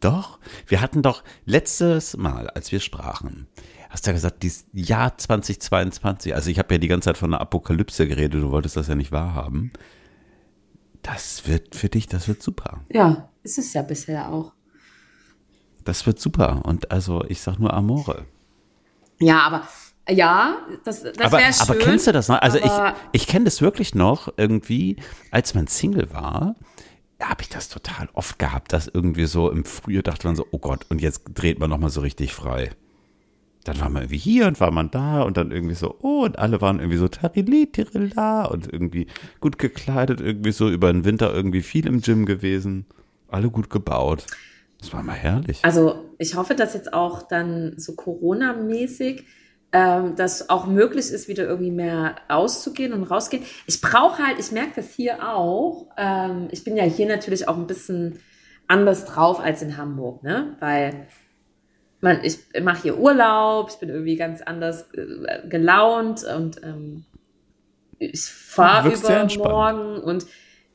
[0.00, 0.38] Doch.
[0.66, 3.48] Wir hatten doch letztes Mal, als wir sprachen,
[3.94, 7.32] hast du ja gesagt, dieses Jahr 2022, also ich habe ja die ganze Zeit von
[7.32, 9.72] einer Apokalypse geredet, du wolltest das ja nicht wahrhaben.
[11.02, 12.80] Das wird für dich, das wird super.
[12.92, 14.52] Ja, ist es ja bisher auch.
[15.84, 16.62] Das wird super.
[16.64, 18.24] Und also, ich sag nur Amore.
[19.20, 19.68] Ja, aber
[20.08, 21.60] ja, das, das wäre schön.
[21.60, 22.42] aber kennst du das noch?
[22.42, 22.72] Also ich,
[23.12, 24.96] ich kenne das wirklich noch irgendwie,
[25.30, 26.56] als man Single war,
[27.22, 30.58] habe ich das total oft gehabt, dass irgendwie so im Frühjahr dachte man so, oh
[30.58, 32.70] Gott, und jetzt dreht man nochmal so richtig frei.
[33.64, 36.38] Dann war man irgendwie hier und war man da und dann irgendwie so, oh, und
[36.38, 39.06] alle waren irgendwie so Tarili, Tirilla und irgendwie
[39.40, 42.84] gut gekleidet, irgendwie so über den Winter irgendwie viel im Gym gewesen,
[43.28, 44.26] alle gut gebaut.
[44.78, 45.60] Das war mal herrlich.
[45.64, 49.24] Also ich hoffe, dass jetzt auch dann so Corona-mäßig
[49.72, 53.44] ähm, das auch möglich ist, wieder irgendwie mehr auszugehen und rausgehen.
[53.66, 57.56] Ich brauche halt, ich merke das hier auch, ähm, ich bin ja hier natürlich auch
[57.56, 58.20] ein bisschen
[58.68, 60.56] anders drauf als in Hamburg, ne?
[60.60, 61.08] Weil
[62.04, 67.04] man, ich mache hier Urlaub, ich bin irgendwie ganz anders äh, gelaunt und ähm,
[67.98, 70.26] ich fahre übermorgen und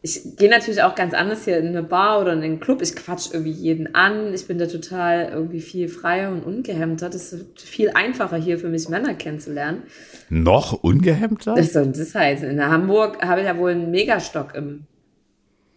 [0.02, 2.82] ich gehe natürlich auch ganz anders hier in eine Bar oder in einen Club.
[2.82, 4.34] Ich quatsch irgendwie jeden an.
[4.34, 7.10] Ich bin da total irgendwie viel freier und ungehemmter.
[7.10, 9.84] Das ist viel einfacher hier für mich, Männer kennenzulernen.
[10.30, 11.62] Noch ungehemmter?
[11.62, 12.50] Soll das heißen?
[12.50, 14.86] In Hamburg habe ich ja wohl einen Megastock im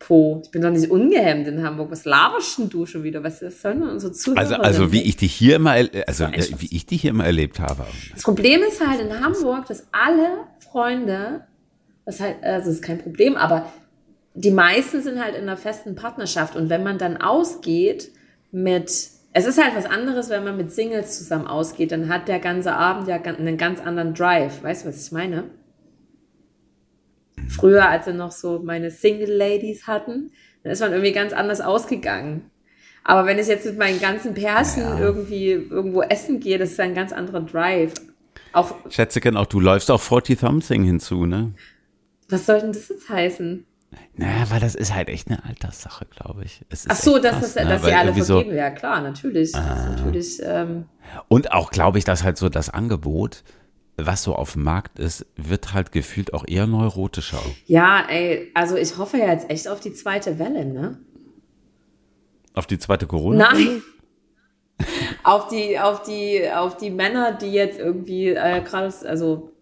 [0.02, 0.40] Po.
[0.44, 1.92] Ich bin doch nicht ungehemmt in Hamburg.
[1.92, 3.22] Was laberst denn du schon wieder?
[3.22, 5.72] Was sollen denn unsere Zuhörer Also, also wie ich dich hier immer,
[6.06, 7.86] also Das äh, wie ich dich hier immer erlebt habe.
[8.12, 11.42] Das Problem ist halt in Hamburg, dass alle Freunde,
[12.04, 13.72] das halt, also das ist kein Problem, aber
[14.34, 18.10] die meisten sind halt in einer festen Partnerschaft und wenn man dann ausgeht
[18.50, 18.90] mit,
[19.32, 22.72] es ist halt was anderes, wenn man mit Singles zusammen ausgeht, dann hat der ganze
[22.72, 24.64] Abend ja einen ganz anderen Drive.
[24.64, 25.44] Weißt du, was ich meine?
[27.52, 30.30] Früher, als wir noch so meine Single-Ladies hatten,
[30.62, 32.50] dann ist man irgendwie ganz anders ausgegangen.
[33.04, 34.98] Aber wenn ich jetzt mit meinen ganzen Pärchen Ja.
[34.98, 37.92] irgendwie irgendwo essen gehe, das ist ein ganz anderer Drive.
[38.52, 41.52] Auch, Schätzeken, auch du läufst auf 40 Something hinzu, ne?
[42.28, 43.66] was soll denn das jetzt heißen?
[44.16, 46.62] Naja, weil das ist halt echt eine Alterssache, glaube ich.
[46.88, 47.70] Ach so, dass, krass, das, ne?
[47.70, 48.56] dass sie alle irgendwie so- vergeben.
[48.56, 49.48] Ja, klar, natürlich.
[49.50, 50.86] Ist natürlich ähm,
[51.28, 53.42] Und auch, glaube ich, dass halt so das Angebot,
[53.96, 57.42] was so auf dem Markt ist, wird halt gefühlt auch eher neurotischer.
[57.66, 60.98] ja, ey, also ich hoffe ja jetzt echt auf die zweite Welle, ne?
[62.54, 63.52] Auf die zweite Corona?
[63.52, 63.82] Nein.
[65.22, 69.52] auf die, auf die, auf die Männer, die jetzt irgendwie äh, gerade, also,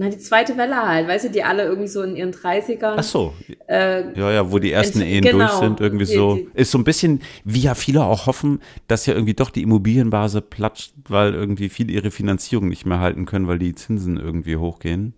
[0.00, 2.94] na, die zweite Welle halt, weißt du, die alle irgendwie so in ihren 30ern.
[2.98, 3.34] Ach so.
[3.68, 5.38] Äh, Ja, ja, wo die ersten Ehen genau.
[5.38, 6.36] durch sind, irgendwie Die- so.
[6.36, 9.62] die- Ist so ein bisschen, wie ja viele auch hoffen, dass ja irgendwie doch die
[9.62, 14.56] Immobilienbase platscht, weil irgendwie viele ihre Finanzierung nicht mehr halten können, weil die Zinsen irgendwie
[14.56, 15.14] hochgehen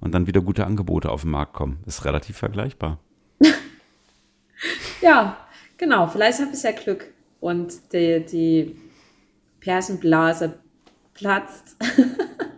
[0.00, 1.78] und dann wieder gute Angebote auf den Markt kommen.
[1.86, 2.98] Ist relativ vergleichbar.
[5.02, 5.36] Ja,
[5.76, 6.06] genau.
[6.06, 8.76] Vielleicht habe ich ja Glück und die, die
[9.60, 10.54] Pärchenblase
[11.14, 11.76] platzt.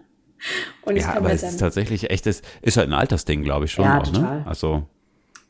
[0.82, 3.66] und ich Ja, aber mir es ist tatsächlich echt, das ist halt ein Altersding, glaube
[3.66, 4.38] ich schon Ja, auch, total.
[4.38, 4.46] ne?
[4.46, 4.86] Also,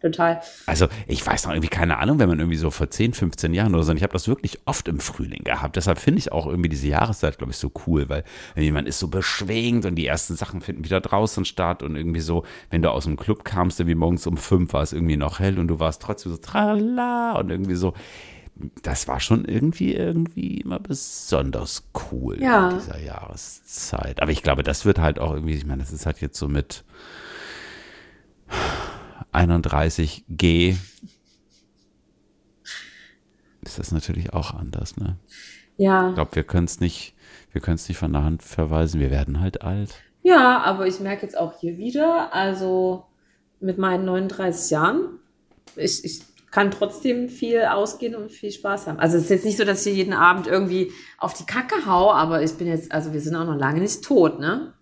[0.01, 0.41] total.
[0.67, 3.75] also ich weiß noch irgendwie keine Ahnung, wenn man irgendwie so vor 10, 15 Jahren
[3.75, 5.77] oder so, und ich habe das wirklich oft im Frühling gehabt.
[5.77, 8.25] Deshalb finde ich auch irgendwie diese Jahreszeit, glaube ich, so cool, weil
[8.73, 12.45] man ist so beschwingt und die ersten Sachen finden wieder draußen statt und irgendwie so,
[12.71, 15.59] wenn du aus dem Club kamst, irgendwie morgens um fünf war es irgendwie noch hell
[15.59, 17.93] und du warst trotzdem so tralala und irgendwie so.
[18.83, 22.71] Das war schon irgendwie, irgendwie immer besonders cool Ja.
[22.71, 24.21] in dieser Jahreszeit.
[24.21, 26.49] Aber ich glaube, das wird halt auch irgendwie, ich meine, das ist halt jetzt so
[26.49, 26.85] mit
[29.33, 30.77] 31G
[33.63, 35.17] ist das natürlich auch anders, ne?
[35.77, 36.09] Ja.
[36.09, 37.15] Ich glaube, wir können es nicht,
[37.53, 38.99] wir können es nicht von der Hand verweisen.
[39.01, 39.95] Wir werden halt alt.
[40.23, 43.05] Ja, aber ich merke jetzt auch hier wieder, also
[43.61, 45.19] mit meinen 39 Jahren,
[45.77, 46.23] ich, ich
[46.59, 48.99] kann trotzdem viel ausgehen und viel Spaß haben.
[48.99, 52.13] Also es ist jetzt nicht so, dass ich jeden Abend irgendwie auf die Kacke hau,
[52.13, 54.75] aber ich bin jetzt, also wir sind auch noch lange nicht tot, ne?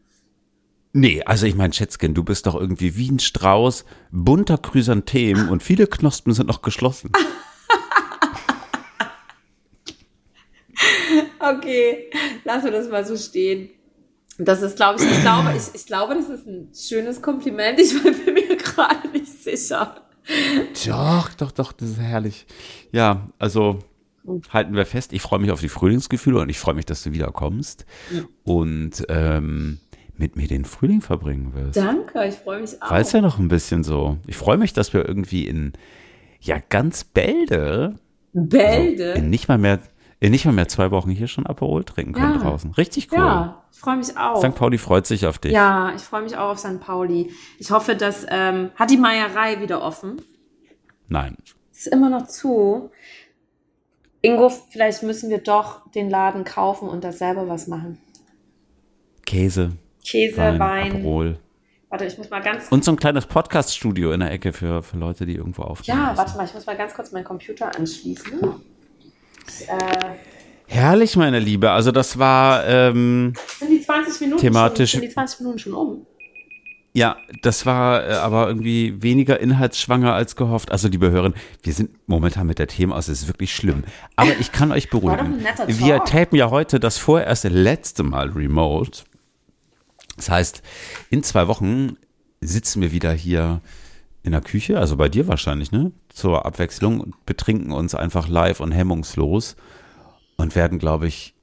[0.94, 5.62] Nee, also ich meine, Schätzchen, du bist doch irgendwie wie ein Strauß, bunter Chrysanthemen und
[5.62, 7.12] viele Knospen sind noch geschlossen.
[11.38, 12.10] Okay,
[12.44, 13.70] lassen wir das mal so stehen.
[14.36, 17.78] Das ist, glaube ich, ich glaube, ich, ich glaube, das ist ein schönes Kompliment.
[17.78, 20.05] Ich bin mir gerade nicht sicher.
[20.86, 22.46] Doch, doch, doch, das ist herrlich.
[22.92, 23.78] Ja, also
[24.50, 27.12] halten wir fest, ich freue mich auf die Frühlingsgefühle und ich freue mich, dass du
[27.12, 27.86] wiederkommst
[28.44, 29.78] und ähm,
[30.16, 31.76] mit mir den Frühling verbringen wirst.
[31.76, 32.90] Danke, ich freue mich auch.
[32.90, 34.18] Weil es ja noch ein bisschen so.
[34.26, 35.72] Ich freue mich, dass wir irgendwie in
[36.40, 37.94] ja ganz Bälde,
[38.34, 39.12] also Bälde.
[39.12, 39.80] in nicht mal mehr
[40.18, 42.40] in nicht mal mehr zwei Wochen hier schon Aperol trinken können Ja.
[42.40, 42.72] draußen.
[42.72, 43.18] Richtig cool.
[43.18, 44.38] Ja, ich freue mich auch.
[44.42, 44.54] St.
[44.54, 45.52] Pauli freut sich auf dich.
[45.52, 46.80] Ja, ich freue mich auch auf St.
[46.80, 47.30] Pauli.
[47.58, 50.22] Ich hoffe, dass ähm, hat die Meierei wieder offen.
[51.08, 51.36] Nein.
[51.70, 52.90] Ist immer noch zu.
[54.22, 57.98] Ingo, vielleicht müssen wir doch den Laden kaufen und da selber was machen.
[59.26, 59.72] Käse,
[60.04, 60.92] Käse, Wein, Wein.
[60.96, 61.38] Aperol.
[61.88, 62.68] Warte, ich muss mal ganz.
[62.70, 65.98] Und so ein kleines Podcast-Studio in der Ecke für, für Leute, die irgendwo aufnehmen.
[65.98, 66.18] ja, müssen.
[66.18, 68.40] warte mal, ich muss mal ganz kurz meinen Computer anschließen.
[69.68, 70.04] Äh,
[70.68, 71.70] Herrlich, meine Liebe.
[71.70, 75.74] Also das war, ähm, sind die 20 Minuten Thematisch- schon, sind die 20 Minuten schon
[75.74, 76.06] um?
[76.92, 80.72] ja, das war äh, aber irgendwie weniger inhaltsschwanger als gehofft.
[80.72, 81.32] Also, liebe Hörer,
[81.62, 83.84] wir sind momentan mit der Themen aus, es ist wirklich schlimm.
[84.16, 85.44] Aber ich kann euch beruhigen.
[85.66, 89.02] Wir tapen ja heute das vorerst letzte Mal remote.
[90.16, 90.62] Das heißt,
[91.10, 91.96] in zwei Wochen
[92.40, 93.60] sitzen wir wieder hier
[94.22, 95.92] in der Küche, also bei dir wahrscheinlich, ne?
[96.16, 99.54] Zur Abwechslung und betrinken uns einfach live und hemmungslos
[100.38, 101.34] und werden, glaube ich,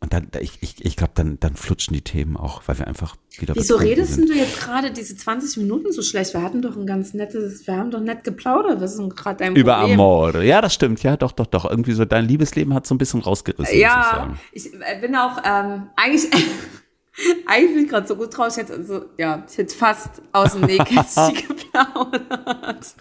[0.00, 3.16] und dann, ich, ich, ich glaube, dann, dann flutschen die Themen auch, weil wir einfach
[3.38, 4.28] wieder Wieso redest sind.
[4.30, 6.32] du jetzt gerade diese 20 Minuten so schlecht?
[6.34, 8.80] Wir hatten doch ein ganz nettes, wir haben doch nett geplaudert.
[8.80, 9.94] Was ist denn gerade dein Über Problem?
[10.00, 10.44] Amore.
[10.44, 11.02] Ja, das stimmt.
[11.02, 11.68] Ja, doch, doch, doch.
[11.68, 14.40] Irgendwie so, dein Liebesleben hat so ein bisschen rausgerissen, ich Ja, sagen.
[14.52, 16.30] ich äh, bin auch, ähm, eigentlich,
[17.46, 18.48] eigentlich bin ich gerade so gut drauf.
[18.52, 22.94] Ich hätte, also, ja, ich hätte fast aus dem Nähkästchen geplaudert.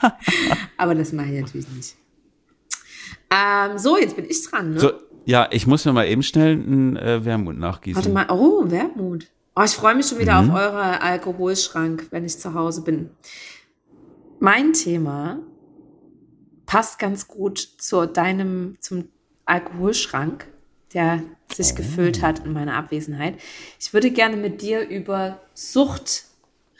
[0.76, 1.96] Aber das mache ich natürlich nicht.
[3.30, 4.80] Ähm, so, jetzt bin ich dran, ne?
[4.80, 4.92] So,
[5.26, 7.96] ja, ich muss mir mal eben schnell einen äh, Wermut nachgießen.
[7.96, 9.26] Warte mal, oh, Wermut.
[9.54, 10.50] Oh, ich freue mich schon wieder Mhm.
[10.50, 13.10] auf eure Alkoholschrank, wenn ich zu Hause bin.
[14.40, 15.40] Mein Thema
[16.64, 19.08] passt ganz gut zu deinem, zum
[19.46, 20.46] Alkoholschrank,
[20.94, 23.38] der sich gefüllt hat in meiner Abwesenheit.
[23.80, 26.24] Ich würde gerne mit dir über Sucht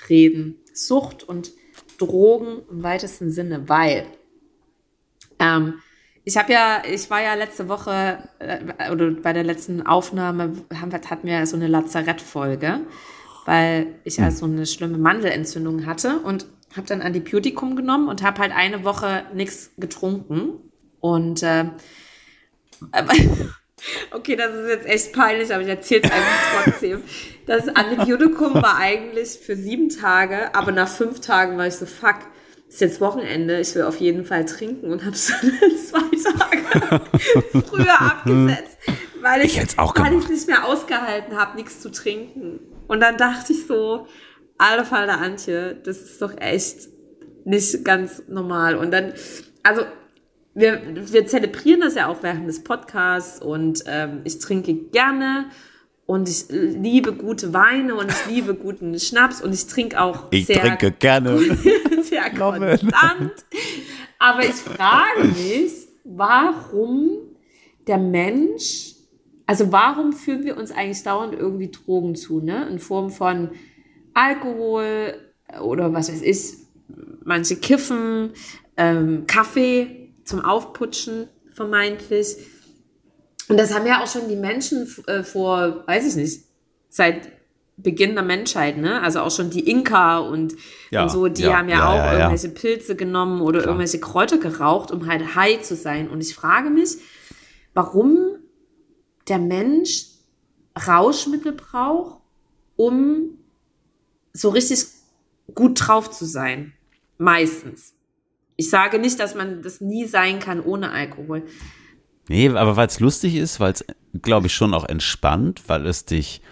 [0.09, 0.57] reden.
[0.73, 1.51] Sucht und
[1.99, 4.07] Drogen im weitesten Sinne, weil
[5.39, 5.75] ähm,
[6.25, 10.93] ich habe ja, ich war ja letzte Woche äh, oder bei der letzten Aufnahme haben
[10.93, 12.81] wir, hatten wir so eine Lazarettfolge,
[13.47, 18.41] weil ich ja so eine schlimme Mandelentzündung hatte und habe dann Antibiotikum genommen und habe
[18.41, 20.71] halt eine Woche nichts getrunken.
[21.01, 21.67] Und äh,
[24.11, 27.03] okay, das ist jetzt echt peinlich, aber ich erzähle es einfach trotzdem.
[27.47, 32.17] Das Antibiotikum war eigentlich für sieben Tage, aber nach fünf Tagen war ich so, fuck,
[32.69, 37.01] ist jetzt Wochenende, ich will auf jeden Fall trinken und habe es dann zwei Tage
[37.67, 38.77] früher abgesetzt,
[39.23, 42.61] weil ich, Ich weil ich nicht mehr ausgehalten habe, nichts zu trinken.
[42.87, 44.07] Und dann dachte ich so,
[44.59, 46.89] alle Fall Antje, das ist doch echt
[47.45, 48.77] nicht ganz normal.
[48.77, 49.15] Und dann,
[49.63, 49.83] also
[50.59, 55.47] wir, wir zelebrieren das ja auch während des Podcasts und ähm, ich trinke gerne
[56.05, 60.47] und ich liebe gute Weine und ich liebe guten Schnaps und ich trinke auch Ich
[60.47, 61.39] sehr, trinke gerne.
[62.03, 63.33] sehr konstant.
[64.19, 67.11] Aber ich frage mich, warum
[67.87, 68.95] der Mensch,
[69.47, 72.67] also warum führen wir uns eigentlich dauernd irgendwie Drogen zu, ne?
[72.69, 73.51] In Form von
[74.13, 75.15] Alkohol
[75.63, 76.55] oder was weiß ich,
[77.23, 78.31] manche kiffen,
[78.77, 82.37] ähm, Kaffee zum Aufputschen vermeintlich.
[83.49, 86.45] Und das haben ja auch schon die Menschen äh, vor, weiß ich nicht,
[86.91, 87.33] seit
[87.79, 89.01] Beginn der Menschheit, ne?
[89.03, 90.55] Also auch schon die Inka und,
[90.91, 94.39] Ja, und so, die ja, haben ja, ja, auch irgendwelche Pilze genommen oder irgendwelche Kräuter
[94.39, 96.11] geraucht, um halt high zu sein.
[96.11, 96.99] Und ich frage mich,
[97.75, 98.37] warum
[99.29, 100.07] der Mensch
[100.87, 102.21] Rauschmittel braucht,
[102.77, 103.39] um
[104.33, 104.87] so richtig
[105.55, 106.73] gut drauf zu sein.
[107.17, 107.95] Meistens.
[108.61, 111.45] Ich sage nicht, dass man das nie sein kann ohne Alkohol.
[112.29, 113.85] Nee, aber weil es lustig ist, weil es,
[114.21, 116.43] glaube ich, schon auch entspannt, weil es dich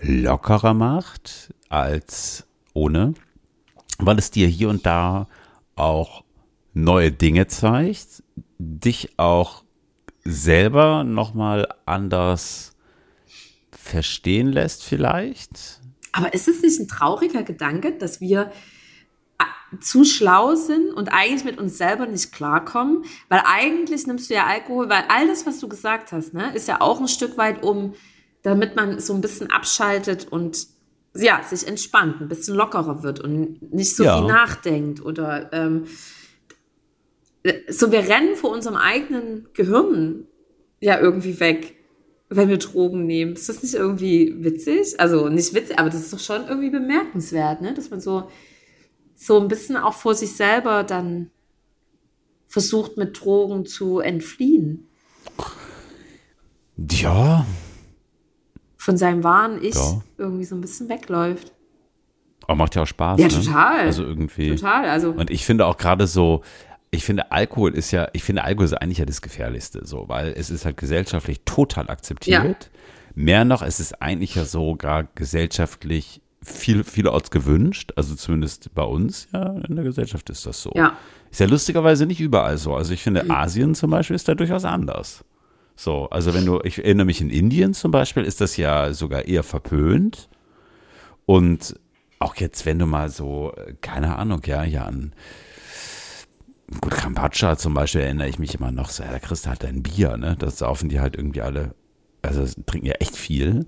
[0.00, 3.14] lockerer macht als ohne,
[3.98, 5.26] weil es dir hier und da
[5.74, 6.22] auch
[6.72, 8.22] neue Dinge zeigt,
[8.58, 9.64] dich auch
[10.22, 12.76] selber nochmal anders
[13.72, 15.80] verstehen lässt vielleicht.
[16.12, 18.52] Aber ist es nicht ein trauriger Gedanke, dass wir
[19.80, 23.04] zu schlau sind und eigentlich mit uns selber nicht klarkommen?
[23.28, 26.68] Weil eigentlich nimmst du ja Alkohol, weil all das, was du gesagt hast, ne, ist
[26.68, 27.94] ja auch ein Stück weit um,
[28.42, 30.66] damit man so ein bisschen abschaltet und
[31.16, 34.18] ja, sich entspannt, ein bisschen lockerer wird und nicht so Ja.
[34.18, 35.84] viel nachdenkt oder ähm,
[37.68, 40.26] so wir rennen vor unserem eigenen Gehirn
[40.80, 41.76] ja irgendwie weg,
[42.28, 43.34] wenn wir Drogen nehmen.
[43.34, 44.98] Ist das nicht irgendwie witzig?
[44.98, 47.72] Also nicht witzig, aber das ist doch schon irgendwie bemerkenswert, ne?
[47.72, 48.28] Dass man so,
[49.16, 51.30] so ein bisschen auch vor sich selber dann
[52.46, 54.86] versucht, mit Drogen zu entfliehen.
[56.90, 57.44] Ja,
[58.76, 60.00] Von seinem wahren Ich Ja.
[60.18, 61.52] irgendwie so ein bisschen wegläuft.
[62.42, 63.18] aber macht ja auch Spaß.
[63.18, 63.32] Ja, ne?
[63.32, 63.80] total.
[63.80, 64.50] Also irgendwie.
[64.54, 64.88] Total.
[64.88, 66.42] Also, Und ich finde auch gerade so,
[66.92, 70.32] ich finde Alkohol ist ja, ich finde Alkohol ist eigentlich ja das Gefährlichste, so, weil
[70.36, 72.70] es ist halt gesellschaftlich total akzeptiert.
[73.16, 79.28] Mehr noch, es ist eigentlich ja sogar gesellschaftlich viel, vielerorts gewünscht, also zumindest bei uns,
[79.32, 80.70] ja, in der Gesellschaft ist das so.
[80.74, 80.96] Ja.
[81.30, 82.74] Ist ja lustigerweise nicht überall so.
[82.74, 85.24] Also ich finde, Asien zum Beispiel ist da durchaus anders.
[85.74, 89.26] So, also wenn du, ich erinnere mich in Indien zum Beispiel, ist das ja sogar
[89.26, 90.28] eher verpönt.
[91.26, 91.78] Und
[92.20, 95.12] auch jetzt, wenn du mal so, keine Ahnung, ja, ja, an
[96.80, 99.64] gut, Kambodscha zum Beispiel erinnere ich mich immer noch so, ja, da kriegst du halt
[99.64, 100.36] ein Bier, ne?
[100.38, 101.74] Das saufen die halt irgendwie alle,
[102.22, 103.66] also trinken ja echt viel.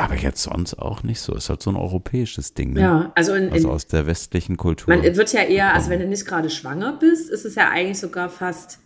[0.00, 1.34] Aber jetzt sonst auch nicht so.
[1.34, 2.80] Ist halt so ein europäisches Ding, ne?
[2.80, 4.94] Ja, also in, Also aus der westlichen Kultur.
[4.94, 8.00] man wird ja eher, also wenn du nicht gerade schwanger bist, ist es ja eigentlich
[8.00, 8.78] sogar fast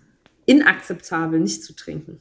[0.46, 2.18] inakzeptabel, nicht zu trinken.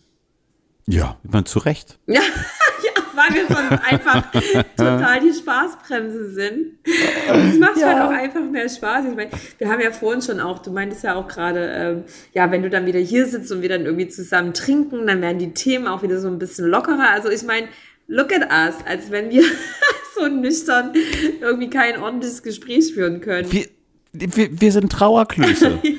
[0.85, 1.97] ja, ich meine, zu Recht.
[2.05, 2.21] Ja,
[2.83, 4.31] ja weil wir sonst einfach
[4.77, 6.77] total die Spaßbremse sind.
[6.83, 9.05] Es macht halt auch einfach mehr Spaß.
[9.09, 12.03] Ich meine, wir haben ja vorhin schon auch, du meintest ja auch gerade, ähm,
[12.33, 15.39] ja, wenn du dann wieder hier sitzt und wir dann irgendwie zusammen trinken, dann werden
[15.39, 17.09] die Themen auch wieder so ein bisschen lockerer.
[17.09, 17.67] Also ich meine,
[18.07, 19.43] look at us, als wenn wir
[20.15, 20.93] so nüchtern
[21.41, 23.51] irgendwie kein ordentliches Gespräch führen können.
[23.51, 23.65] Wir,
[24.13, 25.79] wir, wir sind Trauerklöße.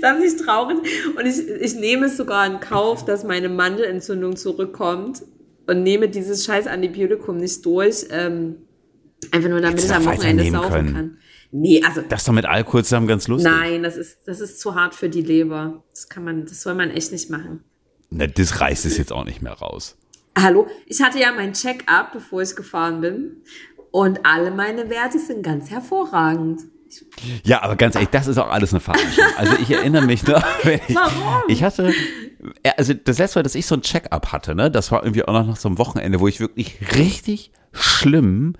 [0.00, 0.78] Das ist traurig.
[1.16, 5.22] Und ich, ich nehme es sogar in Kauf, dass meine Mandelentzündung zurückkommt
[5.66, 8.06] und nehme dieses scheiß Antibiotikum nicht durch.
[8.10, 8.56] Ähm,
[9.30, 10.94] einfach nur, damit Hättest ich am Wochenende saufen können.
[10.94, 11.18] kann.
[11.52, 13.50] Nee, also Das ist doch mit Alkohol zusammen ganz lustig.
[13.50, 15.84] nein, das ist, das ist zu hart für die Leber.
[15.90, 17.62] Das kann man, das soll man echt nicht machen.
[18.10, 19.96] Na, das reißt es jetzt auch nicht mehr raus.
[20.36, 23.42] Hallo, ich hatte ja mein Check-up, bevor ich gefahren bin.
[23.90, 26.62] Und alle meine Werte sind ganz hervorragend.
[27.44, 29.24] Ja, aber ganz ehrlich, das ist auch alles eine Verarschung.
[29.36, 31.42] Also ich erinnere mich noch, ich, Warum?
[31.48, 31.92] ich hatte,
[32.76, 35.32] also das letzte Mal, dass ich so ein Check-up hatte, ne, das war irgendwie auch
[35.32, 38.54] noch nach so einem Wochenende, wo ich wirklich richtig schlimm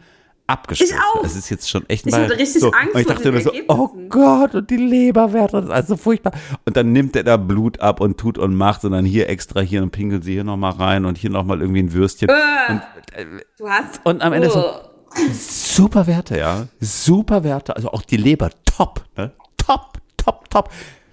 [0.46, 1.24] abgestürzt Ich auch.
[1.24, 3.32] Es ist jetzt schon echt Ich mal hatte richtig so, Angst und ich vor dachte
[3.32, 3.88] mir so, oh.
[4.08, 6.32] Gott, und die Leberwerte, das ist alles so furchtbar.
[6.64, 9.60] Und dann nimmt er da Blut ab und tut und macht und dann hier extra
[9.60, 12.28] hier und pinkeln sie hier nochmal rein und hier nochmal irgendwie ein Würstchen.
[12.28, 13.24] Äh,
[13.58, 14.00] du hast.
[14.04, 15.32] Und am Ende so, Ugh.
[15.32, 16.66] Super Werte, ja.
[16.80, 17.76] Super Werte.
[17.76, 19.32] Also auch die Leber, top, ne?
[19.56, 20.70] Top, top, top.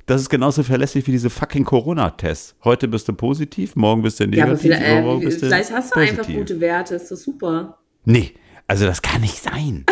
[0.07, 2.55] Das ist genauso verlässlich wie diese fucking Corona-Tests.
[2.63, 5.71] Heute bist du positiv, morgen bist du Ja, aber negativ, vielleicht, äh, bist du vielleicht
[5.71, 6.19] hast du positiv.
[6.19, 7.77] einfach gute Werte, ist doch super.
[8.03, 8.33] Nee,
[8.71, 9.85] also das kann nicht sein.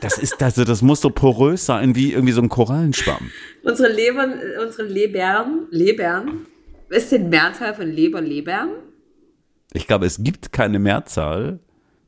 [0.00, 3.32] Das ist, also das muss so porös sein wie irgendwie so ein Korallenschwamm.
[3.64, 6.46] Unsere Lebern, unsere Lebern, Lebern,
[6.90, 8.68] ist die Mehrzahl von Leber Lebern?
[9.72, 11.58] Ich glaube, es gibt keine Mehrzahl,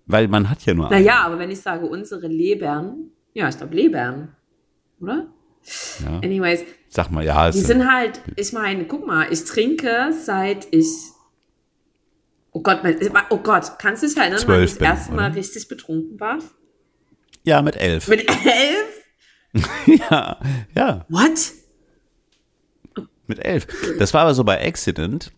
[0.07, 1.01] weil man hat ja nur eine.
[1.01, 4.29] Naja, aber wenn ich sage unsere Lebern, ja, ich glaube Lebern,
[5.01, 5.27] oder?
[6.05, 6.21] Ja.
[6.21, 10.87] Anyways, Sag mal, ja, die sind halt, ich meine, guck mal, ich trinke seit ich,
[12.57, 12.97] oh Gott, mein,
[13.29, 15.37] oh Gott, kannst du dich erinnern, du Zwölf das bin, erste Mal oder?
[15.37, 16.55] richtig betrunken warst?
[17.45, 18.09] ja mit elf.
[18.09, 19.69] Mit elf?
[19.87, 20.39] ja,
[20.75, 21.05] ja.
[21.09, 21.53] What?
[23.27, 23.67] Mit elf.
[23.99, 25.33] Das war aber so bei Accident,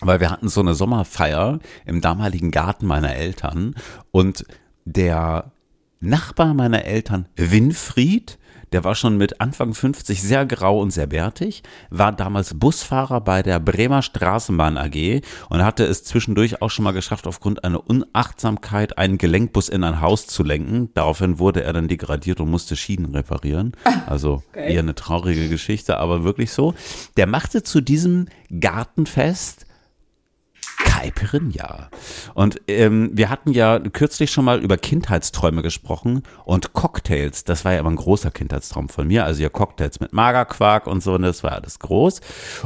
[0.00, 3.74] weil wir hatten so eine Sommerfeier im damaligen Garten meiner Eltern
[4.10, 4.44] und
[4.84, 5.52] der
[6.00, 8.38] Nachbar meiner Eltern, Winfried,
[8.72, 13.42] der war schon mit Anfang 50 sehr grau und sehr bärtig, war damals Busfahrer bei
[13.42, 18.98] der Bremer Straßenbahn AG und hatte es zwischendurch auch schon mal geschafft, aufgrund einer Unachtsamkeit
[18.98, 20.90] einen Gelenkbus in ein Haus zu lenken.
[20.94, 23.72] Daraufhin wurde er dann degradiert und musste Schienen reparieren.
[24.06, 24.72] Also Okay.
[24.74, 26.74] eher eine traurige Geschichte, aber wirklich so.
[27.16, 28.26] Der machte zu diesem
[28.60, 29.66] Gartenfest
[30.98, 31.90] Caipirinha.
[32.34, 37.72] Und ähm, wir hatten ja kürzlich schon mal über Kindheitsträume gesprochen und Cocktails, das war
[37.72, 41.22] ja immer ein großer Kindheitstraum von mir, also ja Cocktails mit Magerquark und so, und
[41.22, 42.20] das war alles groß.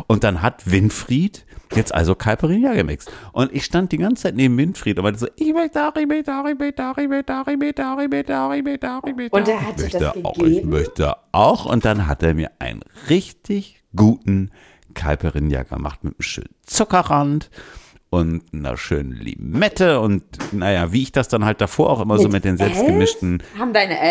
[0.06, 3.10] Und dann hat Winfried jetzt also Caipirinha gemixt.
[3.32, 6.06] Und ich stand die ganze Zeit neben Winfried und meinte so, ich möchte auch, ich
[6.06, 8.64] möchte auch, ich möchte auch, ich möchte auch, ich möchte auch, ich möchte auch, ich
[8.64, 9.40] möchte auch, ich möchte auch.
[9.40, 11.66] Und er hat ich möchte auch, ich möchte auch.
[11.66, 14.50] Und dann hat er mir einen richtig guten
[14.94, 17.50] Caipirinha gemacht mit einem schönen Zuckerrand
[18.12, 20.22] und einer schönen Limette und
[20.52, 23.42] naja, wie ich das dann halt davor auch immer so mit den selbstgemischten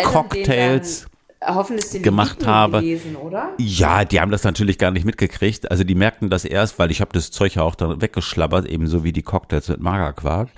[0.02, 1.06] Cocktails
[1.40, 2.80] dann hoffentlich gemacht habe.
[2.80, 3.16] gelesen?
[3.58, 5.70] Ja, die haben das natürlich gar nicht mitgekriegt.
[5.70, 9.04] Also die merkten das erst, weil ich habe das Zeug ja auch dann weggeschlabbert, ebenso
[9.04, 10.48] wie die Cocktails mit Magerquark,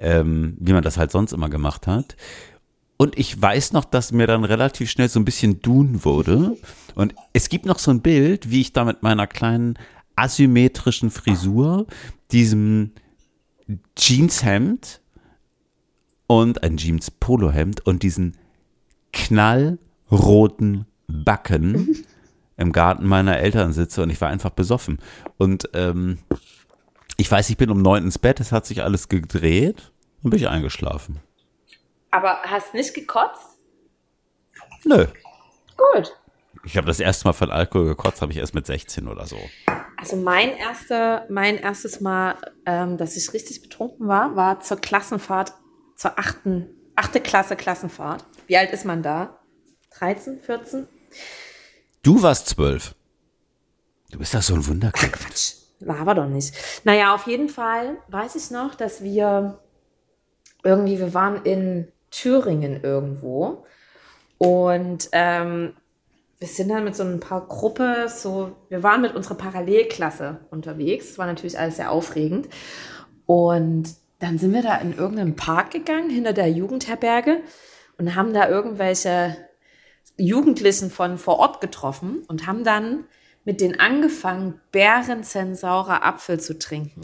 [0.00, 2.16] ähm, wie man das halt sonst immer gemacht hat.
[2.96, 6.56] Und ich weiß noch, dass mir dann relativ schnell so ein bisschen dun wurde.
[6.96, 9.78] Und es gibt noch so ein Bild, wie ich da mit meiner kleinen
[10.16, 11.86] asymmetrischen Frisur,
[12.32, 12.92] diesem
[13.96, 15.00] Jeanshemd
[16.26, 18.36] und ein Jeans-Polohemd und diesen
[19.12, 22.04] knallroten Backen
[22.56, 24.98] im Garten meiner Eltern sitze und ich war einfach besoffen.
[25.38, 26.18] Und ähm,
[27.16, 30.38] ich weiß, ich bin um neun ins Bett, es hat sich alles gedreht und bin
[30.38, 31.20] ich eingeschlafen.
[32.10, 33.58] Aber hast nicht gekotzt?
[34.84, 35.06] Nö,
[35.80, 36.14] Gut.
[36.64, 39.38] Ich habe das erste Mal von Alkohol gekotzt, habe ich erst mit 16 oder so.
[39.96, 42.36] Also mein erster, mein erstes Mal,
[42.66, 45.52] ähm, dass ich richtig betrunken war, war zur Klassenfahrt,
[45.96, 48.24] zur achten, achte Klasse Klassenfahrt.
[48.46, 49.38] Wie alt ist man da?
[49.98, 50.86] 13, 14?
[52.02, 52.94] Du warst zwölf.
[54.10, 55.12] Du bist doch so ein Wunderkind.
[55.12, 56.54] Quatsch, war aber doch nicht.
[56.84, 59.58] Naja, auf jeden Fall weiß ich noch, dass wir
[60.62, 63.64] irgendwie, wir waren in Thüringen irgendwo
[64.38, 65.74] und ähm,
[66.40, 71.08] wir sind dann mit so ein paar Gruppe, so, wir waren mit unserer Parallelklasse unterwegs.
[71.08, 72.48] Das war natürlich alles sehr aufregend.
[73.26, 77.42] Und dann sind wir da in irgendeinen Park gegangen, hinter der Jugendherberge,
[77.98, 79.36] und haben da irgendwelche
[80.16, 83.04] Jugendlichen von vor Ort getroffen und haben dann
[83.44, 87.00] mit denen angefangen, Bärenzensaurer Apfel zu trinken.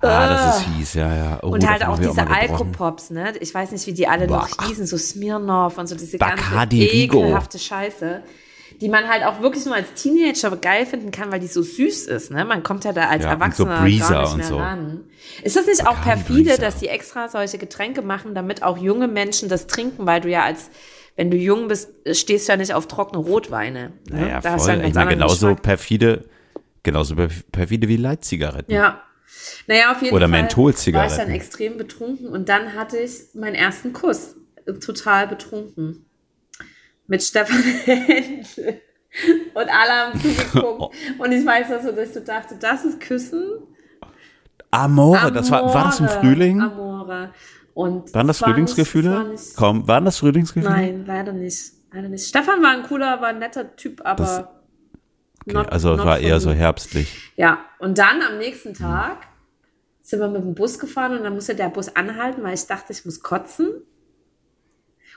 [0.00, 1.38] Ah, das ist fies, ja, ja.
[1.42, 2.26] Oh, und halt auch diese.
[2.26, 3.32] Alkopops, ne?
[3.40, 4.38] Ich weiß nicht, wie die alle Boah.
[4.38, 7.18] noch hießen, so Smirnoff und so diese Bacardi ganze Rigo.
[7.24, 8.22] ekelhafte Scheiße,
[8.80, 12.06] die man halt auch wirklich nur als Teenager geil finden kann, weil die so süß
[12.06, 12.44] ist, ne?
[12.44, 14.56] Man kommt ja da als Ja, und so Erwachsener Breezer gar nicht und mehr so.
[14.58, 15.00] ran.
[15.42, 16.62] Ist das nicht auch perfide, Breezer.
[16.62, 20.44] dass die extra solche Getränke machen, damit auch junge Menschen das trinken, weil du ja
[20.44, 20.70] als
[21.16, 23.90] wenn du jung bist, stehst du ja nicht auf trockene Rotweine.
[24.08, 24.20] Ne?
[24.20, 24.76] Naja, Da hast voll.
[24.76, 25.62] meine, anderen genauso Geschmack.
[25.62, 26.24] perfide,
[26.84, 28.72] genauso perf- perfide wie Leitzigaretten.
[28.72, 29.02] Ja.
[29.66, 33.56] Naja, auf jeden Oder Fall war ich dann extrem betrunken und dann hatte ich meinen
[33.56, 34.36] ersten Kuss.
[34.84, 36.04] Total betrunken.
[37.08, 38.80] Mit Stefan Händel.
[39.54, 40.94] Und alle haben zugeguckt.
[41.18, 43.42] Und ich weiß noch so, dass ich so dachte, das ist Küssen.
[44.70, 46.60] Amore, das war, war das im Amore, Frühling?
[46.60, 47.32] Amore.
[47.74, 49.10] Und Waren das nicht- Frühlingsgefühle?
[49.12, 50.72] war nicht- Komm, waren das Frühlingsgefühle?
[50.72, 51.72] Nein, leider nicht.
[51.92, 52.26] Leider nicht.
[52.28, 54.16] Stefan war ein cooler, war ein netter Typ, aber.
[54.24, 54.44] Das-
[55.46, 57.32] Okay, not- also es not war eher so herbstlich.
[57.36, 59.18] Ja, und dann am nächsten Tag
[60.02, 62.92] sind wir mit dem Bus gefahren und dann musste der Bus anhalten, weil ich dachte,
[62.92, 63.68] ich muss kotzen.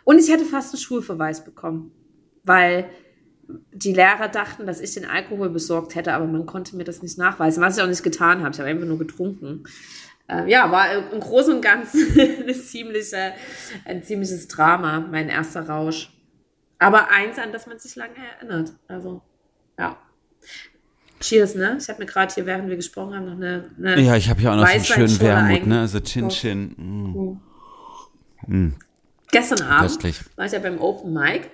[0.03, 1.91] Und ich hätte fast einen Schulverweis bekommen,
[2.43, 2.89] weil
[3.73, 7.17] die Lehrer dachten, dass ich den Alkohol besorgt hätte, aber man konnte mir das nicht
[7.17, 8.51] nachweisen, was ich auch nicht getan habe.
[8.51, 9.63] Ich habe einfach nur getrunken.
[10.29, 12.07] Ähm, ja, war im Großen und Ganzen
[12.41, 13.33] eine ziemliche,
[13.85, 16.11] ein ziemliches Drama, mein erster Rausch.
[16.79, 18.73] Aber eins, an das man sich lange erinnert.
[18.87, 19.21] Also,
[19.77, 19.97] ja.
[21.19, 21.77] Cheers, ne?
[21.79, 24.39] Ich habe mir gerade hier, während wir gesprochen haben, noch eine, eine Ja, ich habe
[24.39, 25.81] hier auch noch so einen schönen Wermut, ne?
[25.81, 27.39] Also Chin Chin.
[28.47, 28.73] Mm.
[29.31, 30.19] Gestern Abend Köstlich.
[30.35, 31.49] war ich ja beim Open Mic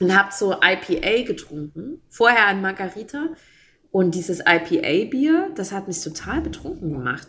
[0.00, 2.00] und habe so IPA getrunken.
[2.08, 3.28] Vorher ein Margarita.
[3.90, 7.26] Und dieses IPA-Bier, das hat mich total betrunken gemacht.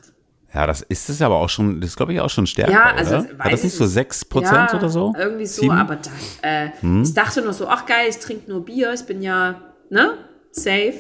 [0.54, 3.18] Ja, das ist es aber auch schon, das glaube ich auch schon stärker, Ja, also
[3.20, 3.30] oder?
[3.39, 4.12] Hat das ich nicht so nicht.
[4.12, 5.14] 6% ja, oder so?
[5.18, 5.74] Irgendwie so, Sieben?
[5.74, 5.80] Hm?
[5.80, 6.70] aber das, äh,
[7.02, 10.18] ich dachte nur so, ach geil, ich trinke nur Bier, ich bin ja, ne,
[10.52, 10.95] safe.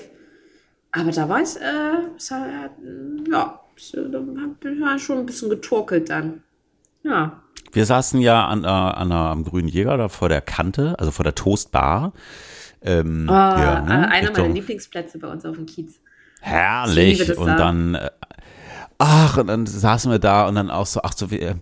[0.91, 3.59] Aber da war ich, äh, ja,
[3.93, 6.43] äh, da war ich schon ein bisschen getorkelt dann.
[7.03, 7.41] Ja.
[7.71, 11.11] Wir saßen ja an, äh, an einer, am Grünen Jäger da vor der Kante, also
[11.11, 12.13] vor der Toastbar.
[12.81, 14.09] Ähm, Oh, ja, äh, ne?
[14.11, 15.99] einer Richtung- meiner Lieblingsplätze bei uns auf dem Kiez.
[16.41, 17.37] Herrlich.
[17.37, 17.55] Und da.
[17.57, 18.09] dann, äh,
[18.97, 21.55] ach, und dann saßen wir da und dann auch so, ach so, wir, äh,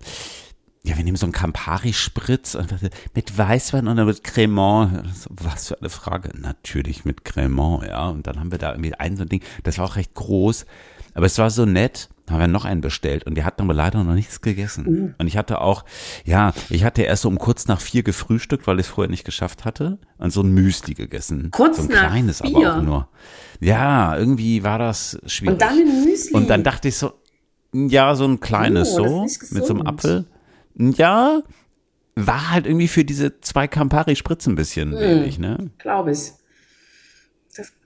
[0.84, 2.74] ja, wir nehmen so einen Campari-Spritz und
[3.14, 5.04] mit Weißwein oder mit Cremant.
[5.30, 6.30] Was für eine Frage.
[6.40, 8.08] Natürlich mit Cremant, ja.
[8.10, 10.66] Und dann haben wir da irgendwie ein so ein Ding, das war auch recht groß,
[11.18, 12.10] aber es war so nett.
[12.30, 14.86] Haben wir noch einen bestellt und die hatten aber leider noch nichts gegessen.
[14.86, 15.14] Uh.
[15.18, 15.86] Und ich hatte auch,
[16.26, 19.24] ja, ich hatte erst so um kurz nach vier gefrühstückt, weil ich es vorher nicht
[19.24, 21.50] geschafft hatte und so ein Müsli gegessen.
[21.52, 22.58] Kurz so ein nach kleines vier?
[22.58, 23.08] aber auch nur.
[23.62, 25.54] Ja, irgendwie war das schwierig.
[25.54, 26.34] Und dann ein Müsli.
[26.34, 27.14] Und dann dachte ich so,
[27.74, 29.88] ja, so ein kleines Oh, so, mit so einem.
[29.88, 30.26] Apfel.
[30.76, 31.42] Ja,
[32.16, 35.00] war halt irgendwie für diese zwei Campari-Spritzen ein bisschen Hm.
[35.00, 35.72] wenig, ne?
[35.78, 36.34] Glaube ich.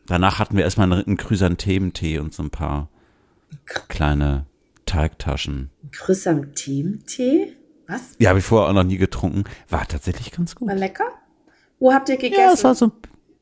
[0.08, 2.90] Danach hatten wir erstmal einen, einen Chrysanthementee und so ein paar
[3.88, 4.46] kleine
[4.86, 5.70] Teigtaschen.
[5.92, 7.54] Chrysanthemtee?
[7.88, 8.16] Was?
[8.20, 9.44] Ja, habe ich vorher auch noch nie getrunken.
[9.70, 10.68] War tatsächlich ganz gut.
[10.70, 11.06] War lecker?
[11.80, 12.64] Wo habt ihr Ja, es gegessen?
[12.64, 12.92] war so ein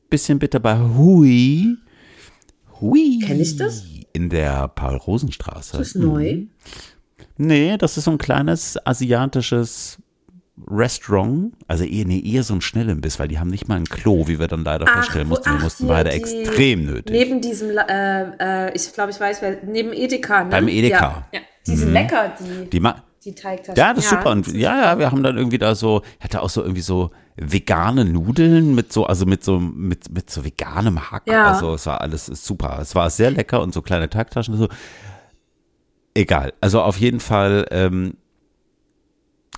[0.10, 1.78] bisschen bitter bei Hui.
[2.80, 3.20] Hui.
[3.24, 3.84] Kenn ich das?
[4.14, 5.78] In der Paul-Rosen-Straße.
[5.78, 6.46] das ist neu.
[7.38, 9.98] Nee, das ist so ein kleines asiatisches
[10.68, 11.54] Restaurant.
[11.68, 14.40] Also eher, nee, eher so ein Schnellimbiss, weil die haben nicht mal ein Klo, wie
[14.40, 15.50] wir dann leider feststellen wo- mussten.
[15.52, 17.12] Wir ach, mussten hier beide die- extrem nötig.
[17.16, 20.50] Neben diesem, äh, äh, ich glaube, ich weiß, wer, neben Edeka, ne?
[20.50, 21.28] Beim Edeka.
[21.32, 21.46] Ja, ja.
[21.68, 23.76] die sind lecker, die, Die ma die Teigtaschen.
[23.76, 24.32] ja, das ist super.
[24.32, 27.12] Und ja, ja, wir haben dann irgendwie da so, ich hatte auch so irgendwie so
[27.36, 31.24] vegane Nudeln mit so, also mit so, mit, mit so veganem Hack.
[31.28, 31.52] Ja.
[31.52, 32.80] Also es war alles super.
[32.82, 34.54] Es war sehr lecker und so kleine Teigtaschen.
[34.54, 34.68] und So.
[36.14, 36.54] Egal.
[36.62, 38.14] Also auf jeden Fall, ähm,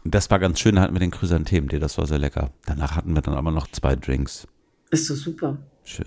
[0.04, 2.52] das war ganz schön, da hatten wir den Chrysanthemen, das war sehr lecker.
[2.66, 4.48] Danach hatten wir dann aber noch zwei Drinks.
[4.90, 5.58] Ist so super.
[5.84, 6.06] Schön.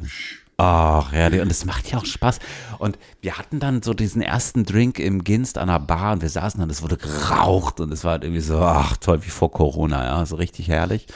[0.56, 2.38] Ach, ja, und es macht ja auch Spaß.
[2.78, 6.28] Und wir hatten dann so diesen ersten Drink im Ginst an der Bar und wir
[6.28, 9.50] saßen dann, es wurde geraucht und es war halt irgendwie so, ach toll, wie vor
[9.50, 11.06] Corona, ja, so richtig herrlich.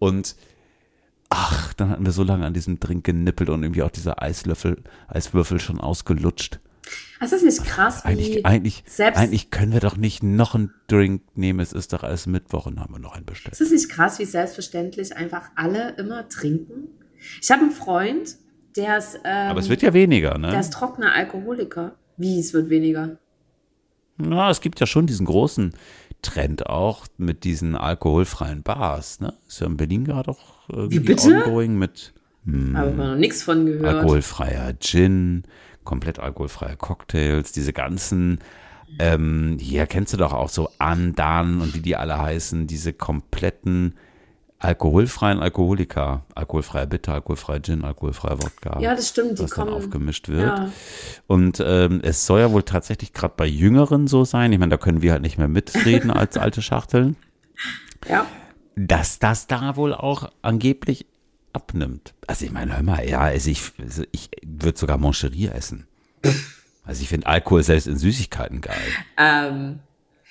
[0.00, 0.34] Und
[1.28, 4.82] ach, dann hatten wir so lange an diesem Drink genippelt und irgendwie auch dieser Eislöffel,
[5.06, 6.58] Eiswürfel schon ausgelutscht.
[7.22, 10.74] Das ist nicht krass, wie Eigentlich, eigentlich, selbst eigentlich können wir doch nicht noch einen
[10.88, 11.60] Drink nehmen.
[11.60, 13.54] Es ist doch erst Mittwoch und haben wir noch einen bestellt.
[13.54, 16.88] Es ist nicht krass, wie selbstverständlich einfach alle immer trinken.
[17.40, 18.36] Ich habe einen Freund,
[18.76, 20.58] der ist, ähm, Aber es wird ja weniger, der ne?
[20.58, 21.94] ist trockener Alkoholiker.
[22.16, 23.18] Wie, es wird weniger?
[24.16, 25.74] Na, es gibt ja schon diesen großen
[26.22, 29.32] Trend auch mit diesen alkoholfreien Bars, ne?
[29.46, 31.44] Ist ja in Berlin gerade auch irgendwie bitte?
[31.44, 32.12] ongoing mit
[32.74, 33.96] Habe ich noch nichts von gehört.
[33.96, 35.44] alkoholfreier Gin,
[35.84, 38.38] komplett alkoholfreie Cocktails, diese ganzen,
[38.98, 43.94] ähm, hier kennst du doch auch so Andan und wie die alle heißen, diese kompletten
[44.58, 48.78] alkoholfreien Alkoholiker, alkoholfreier Bitter, alkoholfreier Gin, alkoholfreier Wodka.
[48.80, 49.76] Ja, das stimmt, die was dann kommen.
[49.76, 50.46] aufgemischt wird.
[50.46, 50.70] Ja.
[51.26, 54.76] Und ähm, es soll ja wohl tatsächlich gerade bei Jüngeren so sein, ich meine, da
[54.76, 57.16] können wir halt nicht mehr mitreden als alte Schachteln,
[58.08, 58.24] Ja.
[58.76, 61.06] dass das da wohl auch angeblich
[61.52, 62.14] abnimmt.
[62.26, 65.86] Also ich meine, hör mal, ja, also ich, also ich würde sogar Moncherie essen.
[66.84, 68.76] Also ich finde Alkohol selbst in Süßigkeiten geil.
[69.18, 69.78] Ähm,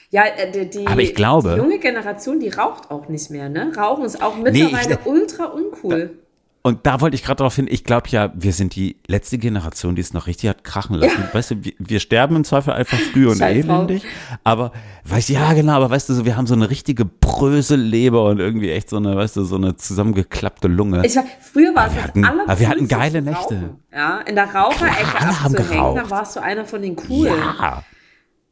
[0.09, 3.47] ja, äh, die, die, Aber ich glaube- die junge Generation, die raucht auch nicht mehr,
[3.49, 3.71] ne?
[3.75, 6.17] Rauchen ist auch mittlerweile ich- ultra uncool.
[6.63, 9.95] Und da wollte ich gerade darauf hin, ich glaube ja, wir sind die letzte Generation,
[9.95, 11.23] die es noch richtig hat krachen lassen.
[11.33, 14.03] Weißt du, wir, wir sterben im Zweifel einfach früh und elendig.
[14.43, 14.71] Aber,
[15.05, 18.39] weißt du, ja genau, aber weißt du, so, wir haben so eine richtige Bröselleber und
[18.39, 21.03] irgendwie echt so eine, weißt du, so eine zusammengeklappte Lunge.
[21.03, 23.75] Ich war, früher war es wir das hatten- aber wir hatten geile Nächte.
[23.91, 27.33] Ja, in der Raucherecke Klar, abzuhängen, da warst du einer von den coolen.
[27.59, 27.83] ja.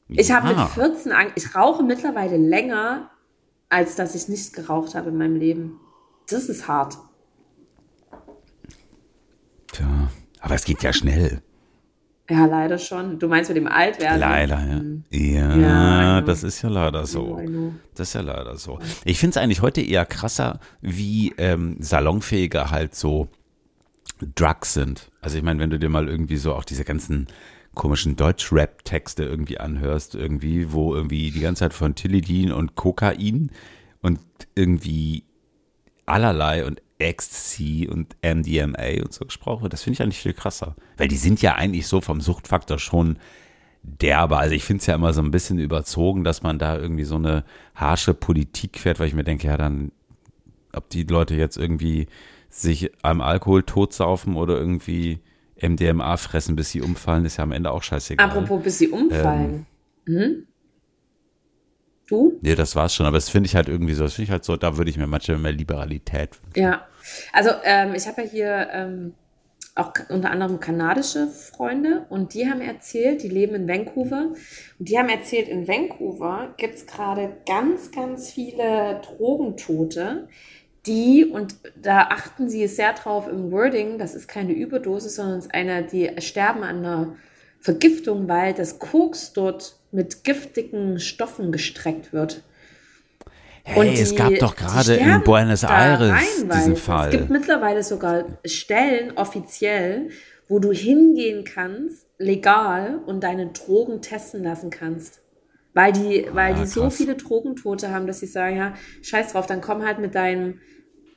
[0.08, 0.64] Ich habe Ja.
[0.64, 3.12] mit 14 an, ich rauche mittlerweile länger,
[3.70, 5.74] als dass ich nicht geraucht habe in meinem Leben.
[6.28, 6.98] Das ist hart.
[9.80, 10.10] Tja,
[10.42, 11.42] aber es geht ja schnell.
[12.30, 13.18] Ja, leider schon.
[13.18, 14.20] Du meinst mit dem Altwerden?
[14.20, 14.60] Leider,
[15.12, 15.18] ja.
[15.18, 16.28] Ja, Ja, I know.
[16.28, 17.36] das ist ja leider so.
[17.38, 17.74] Know.
[17.96, 18.78] Das ist ja leider so.
[19.04, 23.30] Ich finde es eigentlich heute eher krasser, wie ähm, salonfähiger halt so
[24.36, 25.12] Drugs sind.
[25.22, 27.28] Also ich meine, wenn du dir mal irgendwie so auch diese ganzen
[27.74, 33.52] komischen Deutsch-Rap-Texte irgendwie anhörst, irgendwie, wo irgendwie die ganze Zeit von Tilidin und Kokain
[34.02, 34.20] und
[34.54, 35.24] irgendwie
[36.06, 40.76] allerlei und Ecstasy und MDMA und so gesprochen wird, das finde ich eigentlich viel krasser.
[40.98, 43.18] Weil die sind ja eigentlich so vom Suchtfaktor schon
[43.84, 44.38] derbe.
[44.38, 47.16] Also ich finde es ja immer so ein bisschen überzogen, dass man da irgendwie so
[47.16, 47.46] eine
[47.76, 49.92] harsche Politik fährt, weil ich mir denke, ja dann,
[50.74, 52.08] ob die Leute jetzt irgendwie
[52.50, 55.20] sich am Alkohol totsaufen oder irgendwie
[55.62, 58.30] MDMA fressen, bis sie umfallen, ist ja am Ende auch scheißegal.
[58.30, 59.66] Apropos, bis sie umfallen.
[60.08, 60.16] Ähm.
[60.16, 60.46] Hm?
[62.08, 62.40] Du?
[62.42, 64.44] Nee, das war's schon, aber das finde ich halt irgendwie so, das finde ich halt
[64.44, 66.60] so, da würde ich mir manchmal mehr Liberalität wünschen.
[66.60, 66.88] Ja.
[67.34, 69.14] Also, ähm, ich habe ja hier ähm,
[69.76, 74.34] auch unter anderem kanadische Freunde und die haben erzählt, die leben in Vancouver
[74.80, 80.28] und die haben erzählt, in Vancouver gibt es gerade ganz, ganz viele Drogentote,
[80.86, 85.46] die, und da achten sie sehr drauf im Wording, das ist keine Überdosis, sondern es
[85.46, 87.16] ist einer, die sterben an einer
[87.60, 92.44] Vergiftung, weil das Koks dort mit giftigen Stoffen gestreckt wird.
[93.64, 96.60] Hey, es die- gab doch gerade in Buenos Aires reihenweise.
[96.60, 97.10] diesen Fall.
[97.10, 100.10] Es gibt mittlerweile sogar Stellen offiziell,
[100.48, 105.22] wo du hingehen kannst, legal, und deine Drogen testen lassen kannst.
[105.76, 106.96] Weil die, weil die so Ah, krass.
[106.98, 110.60] viele Drogentote haben, dass sie sagen, ja, scheiß drauf, dann komm halt mit deinem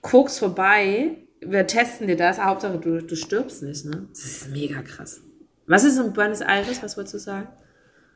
[0.02, 4.08] Koks vorbei, wir testen dir das, Hauptsache du, du stirbst nicht, ne?
[4.10, 5.22] Das ist mega krass.
[5.66, 7.48] Was ist in Buenos Aires, was wolltest du sagen?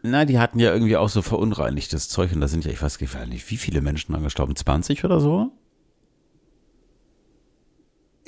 [0.08, 2.98] Na, die hatten ja irgendwie auch so verunreinigtes Zeug und da sind ja, ich weiß
[2.98, 4.54] gar nicht, wie viele Menschen dran gestorben?
[4.56, 5.50] 20 oder so?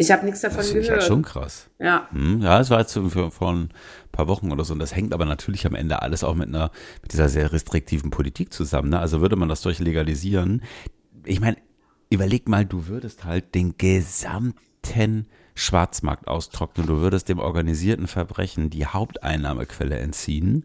[0.01, 0.91] Ich habe nichts davon Das ich gehört.
[0.91, 1.69] halt schon krass.
[1.81, 2.09] ja.
[2.13, 3.71] Hm, ja, es war jetzt so vor, vor ein
[4.13, 4.73] paar Wochen oder so.
[4.73, 6.71] Und das hängt aber natürlich am Ende alles auch mit einer,
[7.03, 8.91] mit dieser sehr restriktiven Politik zusammen.
[8.91, 8.99] Ne?
[9.01, 10.63] Also würde man das durch legalisieren.
[11.25, 11.57] Ich meine,
[12.11, 15.27] überleg mal, du würdest halt den gesamten
[15.57, 16.87] Schwarzmarkt austrocknen.
[16.87, 20.65] Du würdest dem organisierten Verbrechen die Haupteinnahmequelle entziehen.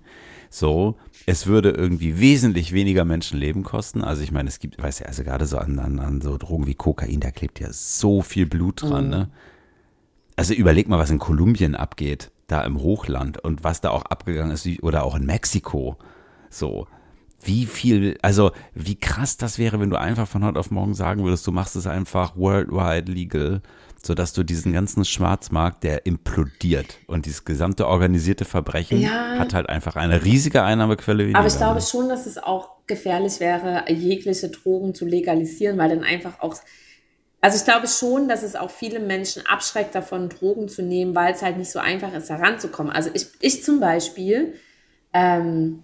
[0.56, 4.04] So, es würde irgendwie wesentlich weniger Menschenleben kosten.
[4.04, 6.68] Also ich meine, es gibt, weißt du, also gerade so an, an, an so Drogen
[6.68, 9.30] wie Kokain, da klebt ja so viel Blut dran, ne?
[10.36, 14.52] Also überleg mal, was in Kolumbien abgeht, da im Hochland und was da auch abgegangen
[14.52, 15.98] ist, oder auch in Mexiko.
[16.52, 16.86] So,
[17.42, 21.24] wie viel, also wie krass das wäre, wenn du einfach von heute auf morgen sagen
[21.24, 23.64] würdest, du machst es einfach worldwide legal,
[24.06, 29.38] sodass du diesen ganzen Schwarzmarkt, der implodiert und dieses gesamte organisierte Verbrechen Ja.
[29.40, 31.40] hat halt einfach eine riesige Einnahmequelle weniger.
[31.40, 36.04] Aber ich glaube schon, dass es auch gefährlich wäre, jegliche Drogen zu legalisieren, weil dann
[36.04, 36.56] einfach auch.
[37.40, 41.34] Also ich glaube schon, dass es auch viele Menschen abschreckt davon, Drogen zu nehmen, weil
[41.34, 42.92] es halt nicht so einfach ist, heranzukommen.
[42.92, 44.54] Also ich, ich zum Beispiel,
[45.14, 45.84] ähm,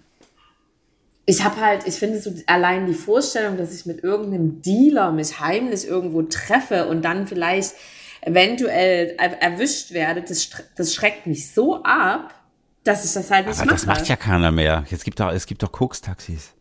[1.26, 5.40] ich habe halt, ich finde so allein die Vorstellung, dass ich mit irgendeinem Dealer mich
[5.40, 7.74] heimlich irgendwo treffe und dann vielleicht
[8.22, 12.34] eventuell er erwischt werde, das, das schreckt mich so ab,
[12.84, 13.76] dass ich das halt nicht Aber mache.
[13.76, 14.86] das macht ja keiner mehr.
[14.90, 16.54] Jetzt gibt doch, es gibt doch Koks-Taxis.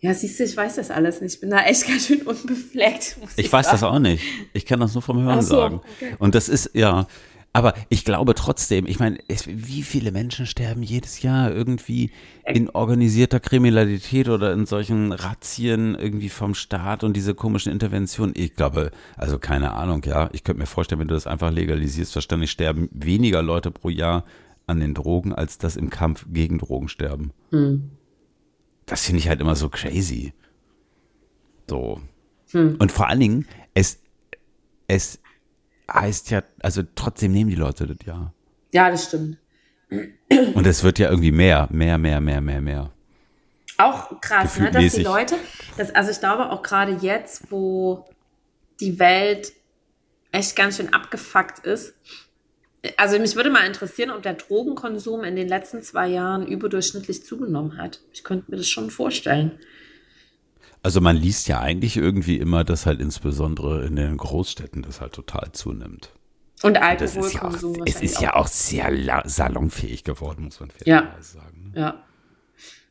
[0.00, 1.34] Ja, siehst du, ich weiß das alles nicht.
[1.34, 3.16] Ich bin da echt ganz schön unbefleckt.
[3.36, 4.22] Ich, Ich weiß das auch nicht.
[4.52, 5.80] Ich kann das nur vom Hören so, sagen.
[5.96, 6.14] okay.
[6.20, 7.06] Und das ist, ja.
[7.54, 12.10] Aber ich glaube trotzdem, ich meine, es- wie viele Menschen sterben jedes Jahr irgendwie
[12.46, 18.34] in organisierter Kriminalität oder in solchen Razzien irgendwie vom Staat und diese komischen Interventionen?
[18.36, 20.28] Ich glaube, also keine Ahnung, ja.
[20.32, 24.24] Ich könnte mir vorstellen, wenn du das einfach legalisierst, wahrscheinlich sterben weniger Leute pro Jahr
[24.66, 27.32] an den Drogen, als das im Kampf gegen Drogen sterben.
[27.50, 27.90] Hm.
[28.84, 30.32] Das finde ich halt immer so crazy.
[31.68, 32.00] So.
[32.52, 34.00] Und vor allen Dingen, es,
[34.86, 35.20] es
[35.90, 38.32] heißt ja, also trotzdem nehmen die Leute das ja.
[38.72, 39.38] Ja, das stimmt.
[39.90, 42.92] Und es wird ja irgendwie mehr, mehr, mehr, mehr, mehr, mehr.
[43.78, 45.02] Auch krass, ne, dass die.
[45.02, 45.36] Leute,
[45.76, 48.06] das, also ich glaube auch gerade jetzt, wo
[48.80, 49.52] die Welt
[50.32, 51.94] echt ganz schön abgefuckt ist.
[52.96, 57.78] Also mich würde mal interessieren, ob der Drogenkonsum in den letzten zwei Jahren überdurchschnittlich zugenommen
[57.78, 58.00] hat.
[58.12, 59.58] Ich könnte mir das schon vorstellen.
[60.88, 65.12] Also man liest ja eigentlich irgendwie immer, dass halt insbesondere in den Großstädten das halt
[65.12, 66.14] total zunimmt.
[66.62, 71.02] Und ist ja auch, Alkoholkonsum es ist ja auch sehr salonfähig geworden, muss man Ja.
[71.02, 71.72] fairerweise sagen.
[71.74, 71.78] ne?
[71.78, 72.02] Ja,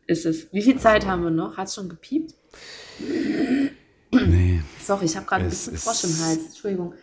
[0.06, 0.54] ist es.
[0.54, 1.58] Wie viel Zeit haben wir noch?
[1.58, 2.36] Hat es schon gepiept?
[4.12, 6.46] Nee, Sorry, ich habe gerade ein bisschen Frosch im Hals.
[6.50, 6.94] Entschuldigung.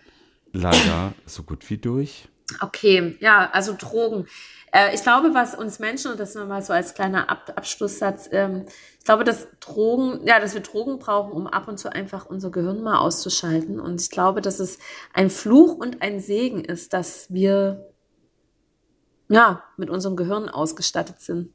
[0.52, 2.28] leider so gut wie durch.
[2.60, 4.28] Okay, ja, also Drogen.
[4.74, 8.28] Äh, ich glaube, was uns Menschen, und das nur mal so als kleiner Ab Abschlusssatz,
[8.32, 8.66] ähm,
[8.98, 12.50] ich glaube, dass Drogen, ja, dass wir Drogen brauchen, um ab und zu einfach unser
[12.50, 13.78] Gehirn mal auszuschalten.
[13.78, 14.78] Und ich glaube, dass es
[15.12, 17.86] ein Fluch und ein Segen ist, dass wir
[19.28, 21.50] ja mit unserem Gehirn ausgestattet sind.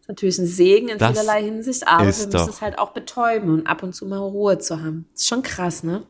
[0.00, 2.90] ist natürlich ein Segen in Das vielerlei Hinsicht, aber wir müssen doch- es halt auch
[2.90, 5.06] betäuben und ab und zu mal Ruhe zu haben.
[5.14, 6.02] ist schon krass, ne?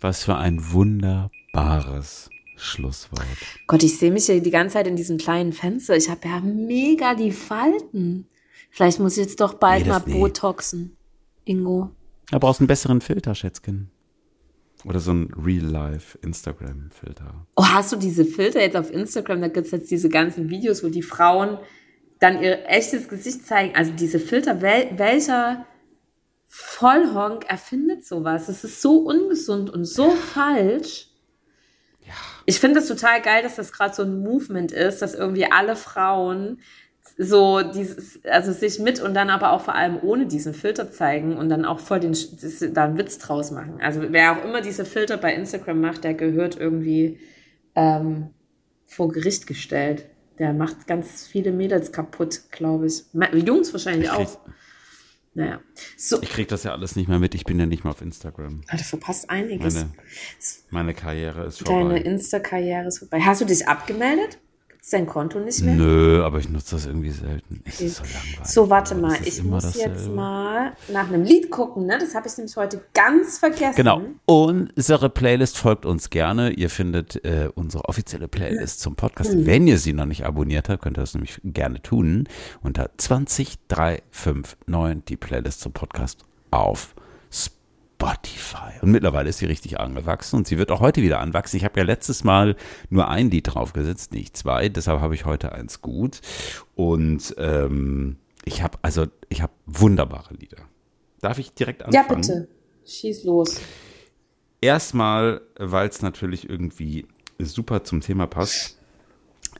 [0.00, 2.30] Was für ein wunderbares
[2.60, 3.26] Schlusswort.
[3.66, 5.96] Gott, ich sehe mich hier die ganze Zeit in diesem kleinen Fenster.
[5.96, 8.26] Ich habe ja mega die Falten.
[8.70, 10.18] Vielleicht muss ich jetzt doch bald Nee, mal nee.
[10.18, 10.96] Botoxen.
[11.44, 11.90] Ingo.
[12.30, 13.90] Da brauchst du einen besseren Filter, Schätzchen.
[14.84, 17.46] Oder so ein Real-Life-Instagram-Filter.
[17.56, 19.40] Oh, hast du diese Filter jetzt auf Instagram?
[19.40, 21.58] Da gibt es jetzt diese ganzen Videos, wo die Frauen
[22.18, 23.74] dann ihr echtes Gesicht zeigen.
[23.74, 25.66] Also diese Filter, wel welcher
[26.46, 28.46] Vollhonk erfindet sowas?
[28.46, 31.09] Das ist so ungesund und so falsch.
[32.50, 35.76] Ich finde es total geil, dass das gerade so ein Movement ist, dass irgendwie alle
[35.76, 36.58] Frauen
[37.16, 41.36] so dieses, also sich mit und dann aber auch vor allem ohne diesen Filter zeigen
[41.36, 42.16] und dann auch voll den,
[42.74, 43.78] da einen Witz draus machen.
[43.80, 47.20] Also wer auch immer diese Filter bei Instagram macht, der gehört irgendwie
[47.76, 48.30] ähm,
[48.84, 50.06] vor Gericht gestellt.
[50.40, 53.04] Der macht ganz viele Mädels kaputt, glaube ich.
[53.46, 54.38] Jungs wahrscheinlich Ich krieg- auch.
[55.32, 55.60] Naja.
[55.96, 57.34] So, Ich krieg das ja alles nicht mehr mit.
[57.34, 58.62] Ich bin ja nicht mal auf Instagram.
[58.68, 59.74] Ah, du verpasst einiges.
[59.74, 59.90] Meine,
[60.70, 62.00] meine Karriere ist Deine vorbei.
[62.00, 63.20] Insta-Karriere ist vorbei.
[63.20, 64.38] Hast du dich abgemeldet?
[64.82, 65.74] Es dein Konto nicht mehr?
[65.74, 67.62] Nö, aber ich nutze das irgendwie selten.
[67.64, 68.38] Es ist so langweilig.
[68.44, 69.14] So, warte mal.
[69.16, 70.14] ist Ich muss jetzt dasselbe.
[70.14, 71.98] mal nach einem Lied gucken, ne?
[71.98, 73.76] Das habe ich nämlich heute ganz vergessen.
[73.76, 74.02] Genau.
[74.24, 76.50] Unsere Playlist folgt uns gerne.
[76.50, 79.34] Ihr findet äh, unsere offizielle Playlist zum Podcast.
[79.34, 79.46] Mhm.
[79.46, 82.28] Wenn ihr sie noch nicht abonniert habt, könnt ihr das nämlich gerne tun.
[82.62, 86.94] Unter 20359 die Playlist zum Podcast auf
[88.00, 88.80] Spotify.
[88.80, 91.56] Und mittlerweile ist sie richtig angewachsen und sie wird auch heute wieder anwachsen.
[91.56, 92.56] Ich habe ja letztes Mal
[92.88, 94.68] nur ein Lied draufgesetzt, nicht zwei.
[94.70, 96.20] Deshalb habe ich heute eins gut.
[96.74, 100.58] Und ähm, ich habe also ich habe wunderbare Lieder.
[101.20, 102.20] Darf ich direkt Ja, anfangen?
[102.22, 102.48] bitte.
[102.86, 103.60] Schieß los.
[104.62, 107.06] Erstmal, weil es natürlich irgendwie
[107.38, 108.78] super zum Thema passt.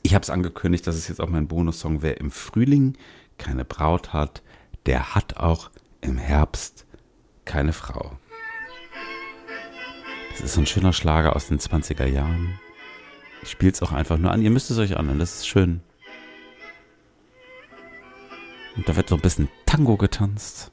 [0.01, 2.15] Ich habe es angekündigt, dass es jetzt auch mein Bonussong wäre.
[2.15, 2.97] Im Frühling
[3.37, 4.41] keine Braut hat,
[4.87, 5.69] der hat auch
[6.01, 6.85] im Herbst
[7.45, 8.17] keine Frau.
[10.31, 12.59] Das ist so ein schöner Schlager aus den 20er Jahren.
[13.43, 14.41] Ich spiele es auch einfach nur an.
[14.41, 15.81] Ihr müsst es euch anhören, das ist schön.
[18.75, 20.71] Und da wird so ein bisschen Tango getanzt.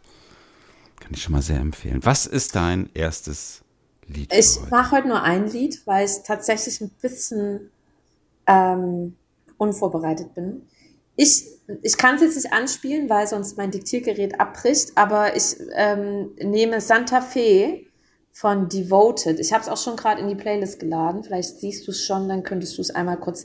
[1.00, 2.00] Kann ich schon mal sehr empfehlen.
[2.04, 3.62] Was ist dein erstes
[4.06, 4.32] Lied?
[4.32, 4.70] Ich heute?
[4.70, 7.70] mache heute nur ein Lied, weil ich tatsächlich ein bisschen
[8.46, 9.16] ähm,
[9.56, 10.62] unvorbereitet bin.
[11.16, 11.44] Ich,
[11.82, 16.80] ich kann es jetzt nicht anspielen, weil sonst mein Diktiergerät abbricht, aber ich ähm, nehme
[16.80, 17.87] Santa Fe
[18.38, 19.40] von Devoted.
[19.40, 21.24] Ich habe es auch schon gerade in die Playlist geladen.
[21.24, 23.44] Vielleicht siehst du es schon, dann könntest du es einmal kurz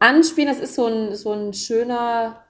[0.00, 0.48] anspielen.
[0.48, 2.42] Das ist so ein, so ein schöner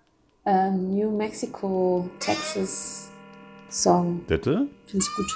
[0.46, 3.10] äh, New Mexico, Texas
[3.68, 4.20] Song.
[4.26, 4.66] Bitte?
[4.86, 5.30] Finde ich gut.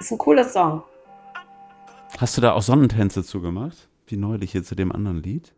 [0.00, 0.82] Ist ein cooler Song.
[2.16, 3.89] Hast du da auch Sonnentänze zugemacht?
[4.10, 5.52] Wie neulich hier zu dem anderen Lied?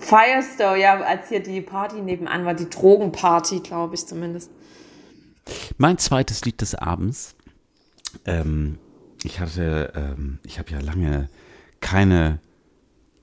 [0.00, 4.50] Firestone, ja, als hier die Party nebenan war, die Drogenparty, glaube ich zumindest.
[5.78, 7.36] Mein zweites Lied des Abends.
[8.24, 8.78] Ähm,
[9.22, 11.28] ich hatte, ähm, ich habe ja lange
[11.80, 12.40] keine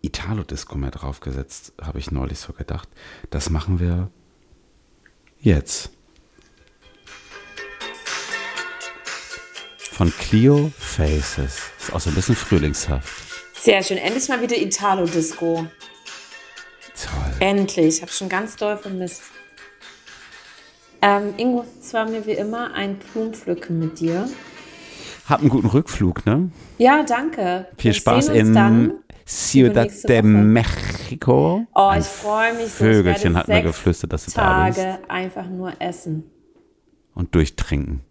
[0.02, 2.88] Italo-Disco mehr draufgesetzt, habe ich neulich so gedacht.
[3.30, 4.10] Das machen wir
[5.40, 5.92] jetzt.
[9.78, 11.60] Von Clio Faces.
[11.78, 13.31] Ist auch so ein bisschen frühlingshaft.
[13.62, 13.98] Sehr schön.
[13.98, 15.68] Endlich mal wieder Italo-Disco.
[16.96, 17.34] Toll.
[17.40, 17.98] Endlich.
[17.98, 19.22] Ich habe schon ganz doll vermisst.
[21.04, 24.28] Ähm, Ingo, es war mir wie immer ein Blumenpflücken mit dir.
[25.28, 26.50] Hab einen guten Rückflug, ne?
[26.80, 27.68] Ja, danke.
[27.78, 28.94] Viel Wir Spaß in dann.
[29.28, 30.24] Ciudad de.
[30.24, 31.68] Mexico.
[31.76, 32.84] Oh, Ein ich freue mich so.
[32.84, 34.80] Vögelchen hat mir geflüstert, dass du da bist.
[34.80, 36.24] Tage einfach nur essen
[37.14, 38.02] Und durchtrinken.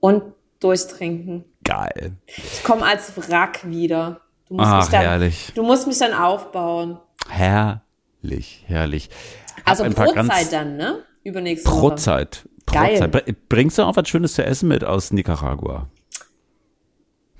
[0.00, 0.22] und
[0.60, 1.44] durchtrinken.
[1.64, 2.12] Geil.
[2.26, 4.20] Ich komme als Wrack wieder.
[4.48, 5.52] Du musst, Ach, mich dann, herrlich.
[5.54, 6.98] du musst mich dann aufbauen.
[7.28, 9.10] Herrlich, herrlich.
[9.58, 11.02] Hab Also Brotzeit dann, ne?
[11.24, 11.80] Übernächste Woche.
[11.80, 12.48] Brotzeit.
[12.66, 12.98] Geil.
[12.98, 13.12] Brotzeit.
[13.26, 15.88] Br- Bringst du auch was Schönes zu essen mit aus Nicaragua?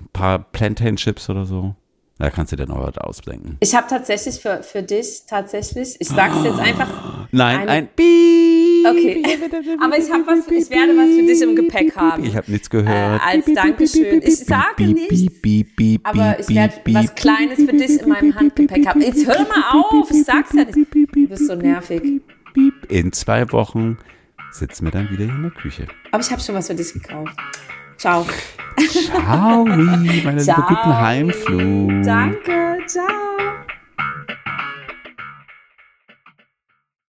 [0.01, 1.75] Ein paar Plantain Chips oder so?
[2.19, 3.57] Da kannst du dir noch was ausdenken.
[3.61, 6.89] Ich habe tatsächlich für, für dich, tatsächlich, ich sag's jetzt einfach.
[7.31, 8.48] Nein, ein Piep.
[8.87, 9.23] Okay.
[9.81, 12.25] Aber ich hab was- ich werde was für dich im Gepäck haben.
[12.25, 13.21] Ich habe nichts gehört.
[13.21, 14.21] Äh, als Dankeschön.
[14.23, 15.31] Ich sage nichts.
[16.05, 19.01] Aber ich werde was Kleines für dich in meinem Handgepäck haben.
[19.01, 20.77] Jetzt hör mal auf, ich sag's ja nicht.
[20.95, 22.03] Du bist so nervig.
[22.89, 23.99] In zwei Wochen
[24.53, 25.87] sitzen wir dann wieder hier in der Küche.
[26.11, 27.37] Aber ich habe schon was für dich gekauft.
[27.97, 28.25] Ciao.
[28.79, 30.63] Ciao, meine liebe Ciao.
[30.69, 32.03] guten Heimflug.
[32.05, 33.07] Danke, ciao.